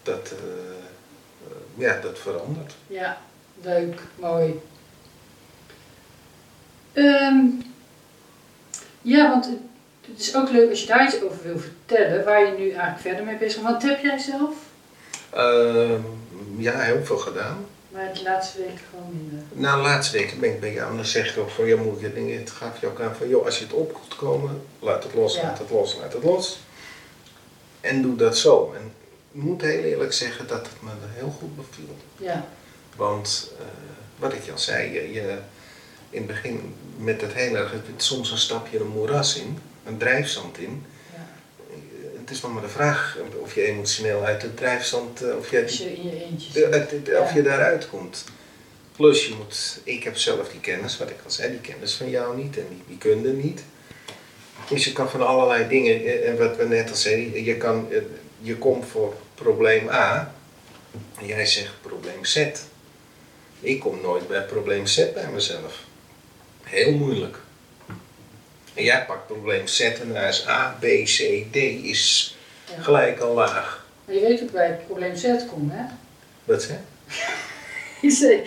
[0.03, 2.73] dat, uh, ja, dat verandert.
[2.87, 3.21] Ja,
[3.61, 4.61] leuk, mooi.
[6.93, 7.63] Um,
[9.01, 9.49] ja, want
[10.11, 12.99] het is ook leuk als je daar iets over wil vertellen, waar je nu eigenlijk
[12.99, 13.73] verder mee bezig bent.
[13.73, 14.55] Wat heb jij zelf?
[15.35, 15.99] Uh,
[16.57, 17.65] ja, heel veel gedaan.
[17.91, 19.39] Maar de laatste weken gewoon minder?
[19.51, 21.77] Nou, de laatste weken ben ik bij jou en dan zeg ik ook van, ja
[21.77, 24.15] moet je dingen, het gaf je ook aan van, joh, als je het op moet
[24.15, 26.59] komen, laat het los, laat het los, laat het los.
[27.81, 28.73] En doe dat zo.
[28.75, 28.91] En
[29.31, 31.95] ik moet heel eerlijk zeggen dat het me heel goed beviel.
[32.17, 32.45] Ja.
[32.95, 33.65] Want, uh,
[34.19, 35.37] wat ik al zei, je, je,
[36.09, 40.57] in het begin met het heel erg, soms een stapje een moeras in een drijfzand
[40.57, 40.85] in.
[41.13, 41.27] Ja.
[42.19, 45.65] Het is nog maar de vraag of je emotioneel uit het drijfzand, eh, of je,
[45.67, 48.23] je in je eentje of je daaruit komt.
[48.95, 52.09] Plus je moet, ik heb zelf die kennis, wat ik al zei, die kennis van
[52.09, 53.63] jou niet en die, die kunde niet.
[54.69, 57.91] Dus je kan van allerlei dingen, eh, en wat we net al zeiden, je, kan,
[57.91, 58.01] eh,
[58.39, 60.33] je komt voor probleem A
[61.19, 62.47] en jij zegt probleem Z.
[63.59, 65.83] Ik kom nooit bij probleem Z bij mezelf.
[66.63, 67.37] Heel moeilijk.
[68.73, 72.35] En jij pakt probleem Z en daar is A, B, C, D is
[72.79, 73.85] gelijk al laag.
[74.05, 75.83] Maar je weet hoe ik bij het probleem Z kom, hè?
[76.43, 76.77] Wat zeg
[78.01, 78.43] je?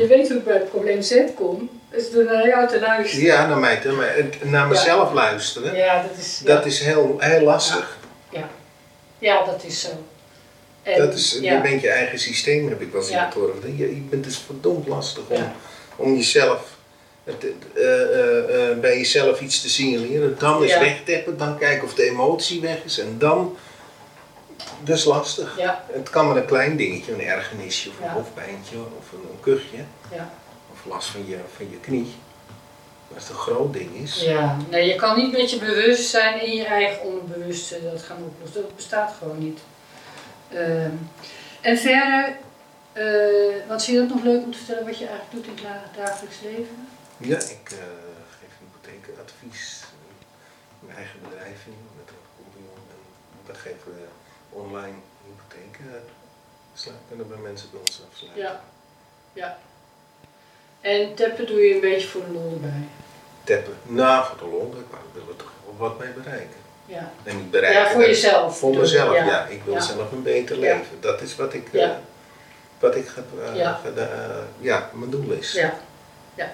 [0.00, 3.24] je weet hoe ik bij het probleem Z kom, is door naar jou te luisteren.
[3.24, 5.76] Ja, naar mij te, naar mezelf luisteren.
[5.76, 7.98] Ja, dat is, dat is heel, heel lastig.
[8.30, 8.48] Ja.
[9.18, 9.88] ja, dat is zo.
[10.82, 13.32] En, dat is, Je bent je eigen systeem, heb ik wel eens ja.
[13.64, 15.52] in Je, je bent dus verdomd lastig om,
[15.96, 16.77] om jezelf
[17.28, 20.36] uh, uh, bij jezelf iets te signaleren.
[20.38, 20.80] Dan is ja.
[20.80, 23.56] wegteppen, dan kijken of de emotie weg is en dan.
[24.82, 25.58] Dat is lastig.
[25.58, 25.84] Ja.
[25.92, 29.84] Het kan maar een klein dingetje, een ergernisje of een hoofdpijntje of een, een kuchje.
[30.12, 30.32] Ja.
[30.72, 32.14] Of last van je, van je knie.
[33.08, 34.22] Maar als het een groot ding is.
[34.22, 38.62] Ja, nee, je kan niet met je bewustzijn in je eigen onderbewuste dat gaan oplossen.
[38.62, 39.58] Dat bestaat gewoon niet.
[40.48, 40.90] Ehm,
[41.60, 42.36] en verder,
[42.94, 45.66] uh, wat zie je dat nog leuk om te vertellen wat je eigenlijk doet in
[45.66, 46.88] het dagelijks leven?
[47.18, 47.78] Ja, ik uh,
[48.38, 49.84] geef hypotheekadvies.
[50.80, 52.82] Mijn eigen bedrijf in met een compagnon.
[53.46, 54.06] En geven we
[54.50, 56.02] online hypotheken
[57.08, 58.42] kunnen bij mensen bij ons afsluiten.
[58.42, 58.60] Ja,
[59.32, 59.58] ja.
[60.80, 62.88] En tappen doe je een beetje voor de lol erbij?
[63.44, 63.76] Tappen?
[63.82, 66.56] Nou, voor de lol, ik wil er toch wel wat mee bereiken.
[66.86, 67.12] Ja.
[67.22, 67.82] En niet bereiken.
[67.82, 68.58] Ja, voor jezelf.
[68.58, 69.46] Voor mezelf, ja.
[69.46, 71.00] Ik wil zelf een beter leven.
[71.00, 71.90] Dat is wat ik, uh,
[72.78, 73.80] wat ik heb, uh, ja.
[74.60, 75.52] ja, mijn doel is.
[75.52, 75.78] Ja.
[76.34, 76.52] Ja.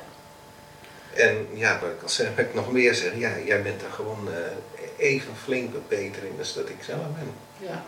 [1.16, 4.28] En ja, wat ik al zeg, ik nog meer zeg, ja, jij bent er gewoon
[4.28, 4.34] uh,
[4.96, 7.32] even flink beter in dan dat ik zelf ben.
[7.68, 7.84] Ja.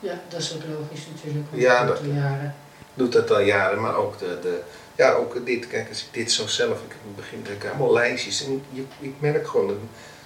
[0.00, 1.46] Ja, dat is ook logisch natuurlijk.
[1.52, 2.54] Ja, dat jaren.
[2.94, 4.60] doet dat al jaren, maar ook de, de
[4.96, 8.62] ja, ook dit, kijk, als ik dit zo zelf, ik begin ik allemaal lijstjes en
[8.70, 9.76] je, ik merk gewoon, er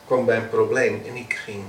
[0.07, 1.65] kwam bij een probleem en ik ging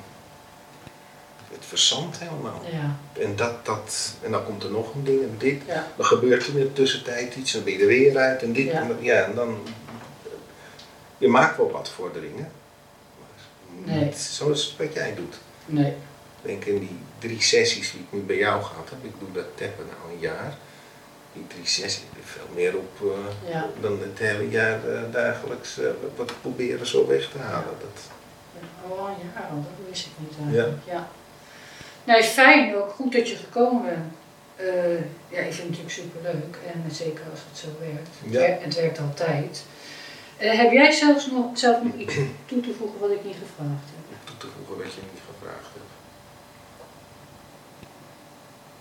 [1.52, 2.62] het verzand helemaal.
[2.72, 3.22] Ja.
[3.22, 5.62] En, dat, dat, en dan komt er nog een ding en dit.
[5.68, 5.88] Ja.
[5.95, 8.66] Dan gebeurt er in de tussentijd iets, dan ben je er weer uit en dit.
[8.66, 8.82] Ja.
[8.82, 9.58] En, ja, en dan.
[11.22, 12.51] Je maakt wel wat vorderingen.
[13.86, 14.13] Maar Nee.
[14.13, 15.36] Zoals wat jij doet.
[15.65, 15.91] Nee.
[16.41, 19.32] Ik denk in die drie sessies die ik nu bij jou gehad heb, ik doe
[19.32, 20.53] dat tappen nou een jaar.
[21.34, 23.69] Die drie sessies, veel meer op eh, Ja.
[23.82, 27.76] dan het hele jaar eh, dagelijks eh, wat proberen zo weg te halen.
[27.80, 28.01] Dat,
[28.89, 30.86] Oh ja, dat wist ik niet eigenlijk.
[30.86, 31.07] Ja.
[32.03, 32.91] Nee, fijn ook.
[32.91, 34.13] Goed dat je gekomen bent.
[35.30, 36.57] Ja, ik vind het natuurlijk superleuk.
[36.74, 38.09] En zeker als het zo werkt.
[38.24, 38.39] Ja.
[38.39, 39.63] werkt, het werkt altijd.
[40.41, 42.15] Eh, heb jij zelfs nog, zelf nog iets
[42.45, 44.17] toe te voegen wat ik niet gevraagd heb?
[44.23, 45.89] toe te voegen wat je niet gevraagd hebt.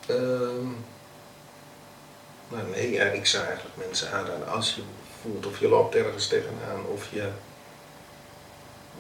[0.07, 0.69] Ehm,
[2.49, 4.83] nou nee, ja, ik zou eigenlijk mensen aanraden als je
[5.21, 7.29] voelt of je loopt ergens tegenaan of je,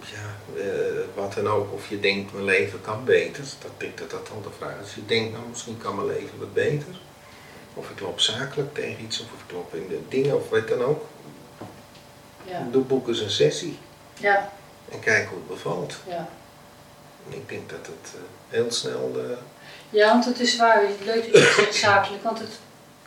[0.00, 4.11] ja, eh, wat dan ook, of je denkt mijn leven kan beter, dat denk dat
[4.11, 4.80] dat al de vraag is.
[4.80, 7.00] Als je denkt, nou misschien kan mijn leven wat beter,
[7.74, 10.82] of ik loop zakelijk tegen iets, of ik loop in de dingen, of wat dan
[10.82, 11.04] ook,
[12.51, 12.66] Ja.
[12.70, 13.78] doe boek eens een sessie
[14.18, 14.53] Ja,
[14.92, 15.94] en kijk hoe het bevalt.
[16.09, 16.28] ja.
[17.28, 19.36] Ik denk dat het eh, heel snel eh,
[19.90, 20.82] Ja, want het is waar.
[21.05, 22.22] Leuk dat je zakelijk.
[22.22, 22.48] Want het,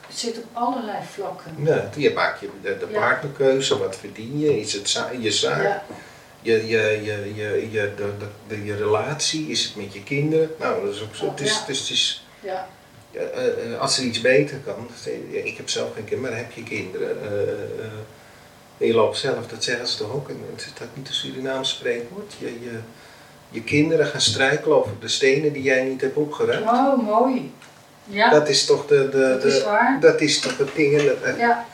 [0.07, 1.55] het zit op allerlei vlakken.
[1.63, 2.99] Ja, je maakt je de, de Ja.
[2.99, 5.83] partnerkeuze, wat verdien je, is het za- je zaak, Ja,
[6.41, 10.49] je, je, je, je, je, de, de, de- je relatie, is het met je kinderen.
[10.59, 11.29] Nou, dat is ook zo.
[11.29, 11.59] Het is, Ja.
[11.59, 12.67] het is, het is, ja,
[13.11, 14.89] eh, als er iets beter kan,
[15.29, 17.17] ik heb zelf geen kinderen, maar heb je kinderen.
[18.84, 21.69] Eh, eh, loopt zelf, dat zeggen ze toch ook, en is dat niet een Surinaams
[21.69, 22.34] spreekwoord?
[22.39, 22.79] Je, je,
[23.49, 26.65] je kinderen gaan struikelen over de stenen die jij niet hebt opgeruimd.
[26.69, 27.53] Oh, mooi.
[28.05, 29.97] Ja, Dat is toch de, de, dat is waar.
[30.01, 31.01] dat is toch het ding.
[31.03, 31.65] dat- Ja,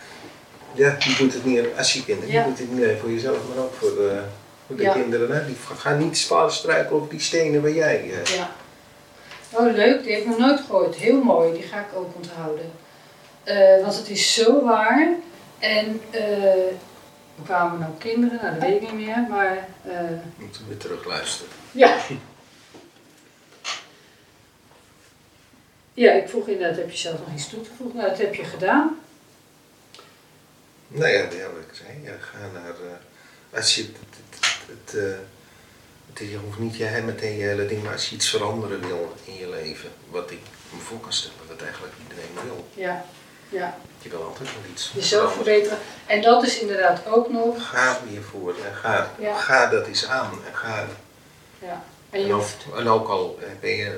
[0.73, 2.39] Ja, je doet het niet als je kinderen, Ja.
[2.41, 4.19] je doet het niet alleen voor jezelf, maar ook voor de,
[4.67, 4.93] voor de Ja.
[4.93, 5.31] kinderen.
[5.31, 5.45] Hè?
[5.45, 8.11] Die gaan niet zwaar struikelen op die stenen waar jij.
[8.23, 8.51] eh, ja.
[9.51, 10.03] Oh, leuk.
[10.03, 10.95] Die heb ik nog nooit gehoord.
[10.95, 11.53] Heel mooi.
[11.53, 12.71] Die ga ik ook onthouden.
[13.43, 15.09] Eh, want het is zo waar.
[15.59, 16.23] En eh
[17.39, 19.25] we kwamen nou kinderen, nou dat weet ik niet meer.
[19.29, 19.99] Maar eh,
[20.37, 21.51] moeten we weer terug luisteren.
[21.71, 21.97] ja.
[25.93, 27.97] Ja, ik vroeg inderdaad, heb je zelf nog iets toe te voegen?
[27.97, 28.99] Nou, dat heb je gedaan.
[30.87, 32.69] Nou ja, ja, wat ik zei, ja, ga naar.
[32.69, 33.81] eh, als je.
[33.81, 33.91] Het,
[34.29, 35.17] het, het, eh,
[36.13, 38.79] het- je hoeft niet je, hè, meteen je hele ding, maar als je iets veranderen
[38.87, 40.39] wil in je leven, wat ik
[40.73, 42.67] me voor kan stellen dat eigenlijk iedereen wil.
[42.73, 43.05] Ja,
[43.49, 43.77] ja.
[44.01, 45.77] Je wil altijd wel iets Jezelf verbeteren.
[46.05, 47.69] En dat is inderdaad ook nog.
[47.69, 49.37] Ga hiervoor en ga, Ja.
[49.37, 50.31] ga dat eens aan.
[50.47, 50.87] En ga
[51.59, 51.83] Ja.
[52.09, 52.65] En En hoeft.
[52.77, 53.95] en ook al ben je, eh, eh,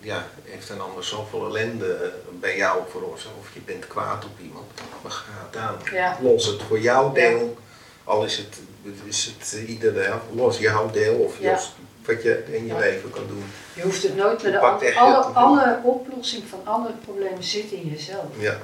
[0.00, 2.08] ja, heeft een ander zoveel ellende eh,
[2.40, 4.66] bij jou veroorzaakt, of je bent kwaad op iemand,
[5.02, 5.76] maar ga het aan.
[5.92, 6.18] Ja.
[6.20, 7.56] Los het voor jouw deel,
[8.04, 8.58] al is het,
[9.04, 11.50] is het eh, iedere helft, los jouw deel of Ja.
[11.52, 11.72] los
[12.08, 12.78] wat je in je Ja.
[12.78, 13.44] leven kan doen.
[13.74, 17.88] Je hoeft het nooit met de alle, het- alle oplossing van alle problemen zit in
[17.88, 18.24] jezelf.
[18.38, 18.58] Ja.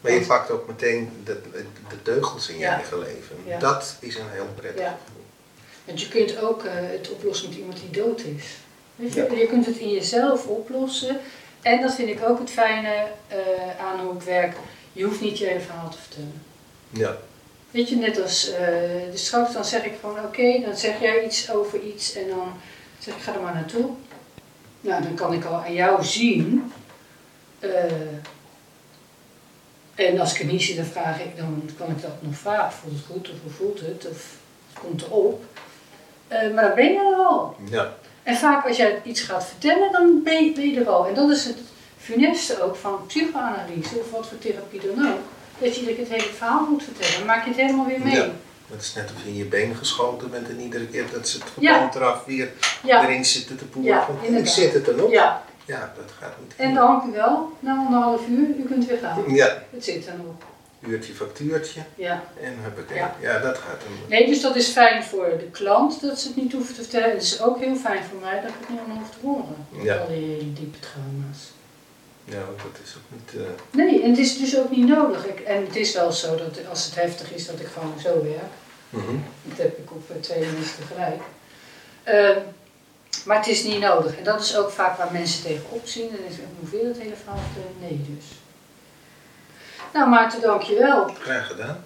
[0.00, 1.40] Maar je pakt ook meteen de,
[1.88, 2.74] de teugels in je Ja.
[2.74, 3.36] eigen leven.
[3.46, 3.58] Ja.
[3.58, 4.98] Dat is een heel prettig Ja.
[5.04, 5.22] gevoel.
[5.84, 8.44] Want je kunt ook eh, het oplossen met iemand die dood is.
[8.96, 9.36] Weet je?
[9.38, 11.20] Je kunt het in jezelf oplossen.
[11.62, 13.36] En dat vind ik ook het fijne eh,
[13.80, 14.56] aan hoe ik werk.
[14.92, 16.42] Je hoeft niet je hele verhaal te vertellen.
[16.90, 17.16] Ja.
[17.70, 18.66] Weet je, net als eh
[19.10, 22.52] dus straks dan zeg ik gewoon oké, dan zeg jij iets over iets en dan
[23.04, 23.90] zeg ik ga er maar naartoe.
[24.80, 26.72] Nou, dan kan ik al aan jou zien.
[27.58, 27.70] eh,
[29.94, 32.72] en als ik het niet zie, dan vraag ik, dan kan ik dat nog vragen.
[32.72, 34.06] Voelt het goed of hoe voelt het?
[34.10, 34.36] Of
[34.72, 35.44] het komt erop.
[36.28, 37.56] Eh, maar dan ben je er al.
[37.70, 37.94] Ja.
[38.22, 41.06] En vaak als jij iets gaat vertellen, dan ben je, ben je er al.
[41.06, 41.58] En dat is het
[41.98, 45.20] funeste ook van psychoanalyse of wat voor therapie dan ook.
[45.58, 47.16] Dat je het hele verhaal moet vertellen.
[47.16, 48.14] Dan maak je het helemaal weer mee.
[48.14, 48.28] Ja.
[48.70, 51.38] Het is net of je in je been geschoten bent en iedere keer dat ze
[51.38, 51.72] het Ja.
[51.72, 52.50] verband eraf weer
[52.82, 53.92] Ja, erin zitten te poeren.
[53.92, 55.10] Ja, van, ik zit het er nog.
[55.10, 55.42] ja.
[55.66, 56.52] Ja, dat gaat niet.
[56.56, 57.52] En dank u wel.
[57.60, 59.22] Na anderhalf uur, u kunt weer gaan.
[59.34, 60.34] Ja, Het zit er nog.
[60.90, 62.22] uurtje factuurtje Ja.
[62.40, 62.96] en huppakee.
[62.96, 63.14] Ja.
[63.20, 63.92] Ja, dat gaat hem.
[64.08, 67.10] Nee, dus dat is fijn voor de klant dat ze het niet hoeven te vertellen.
[67.10, 69.66] Het is ook heel fijn voor mij dat ik het niet meer hoef te horen.
[69.82, 69.96] Ja.
[69.96, 71.52] Al die diepe trauma's.
[72.24, 73.42] Ja, want dat is ook niet.
[73.46, 75.26] eh, Nee, en het is dus ook niet nodig.
[75.26, 78.22] Ik, en het is wel zo dat als het heftig is, dat ik gewoon zo
[78.22, 78.52] werk.
[78.90, 79.16] mhm.
[79.42, 81.22] Dat heb ik op eh, twee mensen tegelijk.
[82.02, 82.38] Ehm,
[83.24, 84.16] maar het is niet nodig.
[84.16, 86.10] En dat is ook vaak waar mensen tegenop zien.
[86.10, 87.38] En is hoeveel het hele verhaal?
[87.80, 88.24] Nee dus.
[89.92, 91.14] Nou Maarten, dankjewel.
[91.20, 91.84] Graag gedaan.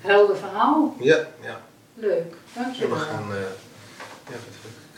[0.00, 0.96] Helder verhaal.
[1.00, 1.60] Ja, ja.
[1.94, 2.32] Leuk.
[2.54, 2.98] En Dankjewel.
[2.98, 3.32] we gaan.
[3.32, 3.38] eh,
[4.30, 4.36] ja,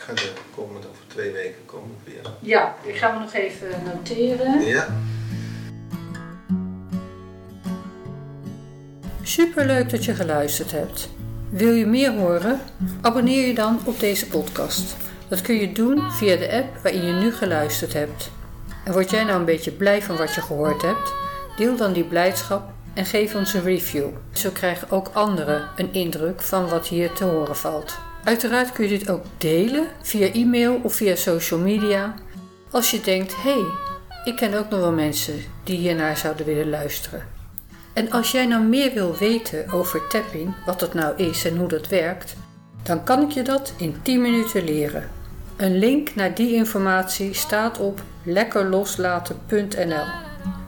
[0.01, 2.31] ik ga de komende over twee weken komen weer.
[2.39, 4.61] Ja, ik ga me nog even noteren.
[4.65, 4.87] Ja.
[9.21, 11.09] Superleuk dat je geluisterd hebt.
[11.49, 12.59] Wil je meer horen?
[13.01, 14.95] Abonneer je dan op deze podcast.
[15.27, 18.31] Dat kun je doen via de app waarin je nu geluisterd hebt.
[18.85, 21.13] En word jij nou een beetje blij van wat je gehoord hebt?
[21.57, 24.07] Deel dan die blijdschap en geef ons een review.
[24.31, 27.97] Zo krijgen ook anderen een indruk van wat hier te horen valt.
[28.23, 32.13] Uiteraard kun je dit ook delen via e-mail of via social media.
[32.71, 33.63] Als je denkt, hé, hey,
[34.23, 37.23] ik ken ook nog wel mensen die hiernaar zouden willen luisteren.
[37.93, 41.67] En als jij nou meer wil weten over tapping, wat dat nou is en hoe
[41.67, 42.35] dat werkt,
[42.83, 45.09] dan kan ik je dat in 10 minuten leren.
[45.57, 50.05] Een link naar die informatie staat op lekkerloslaten.nl.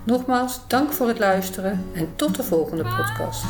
[0.04, 3.43] Nogmaals, dank voor het luisteren en tot de volgende podcast.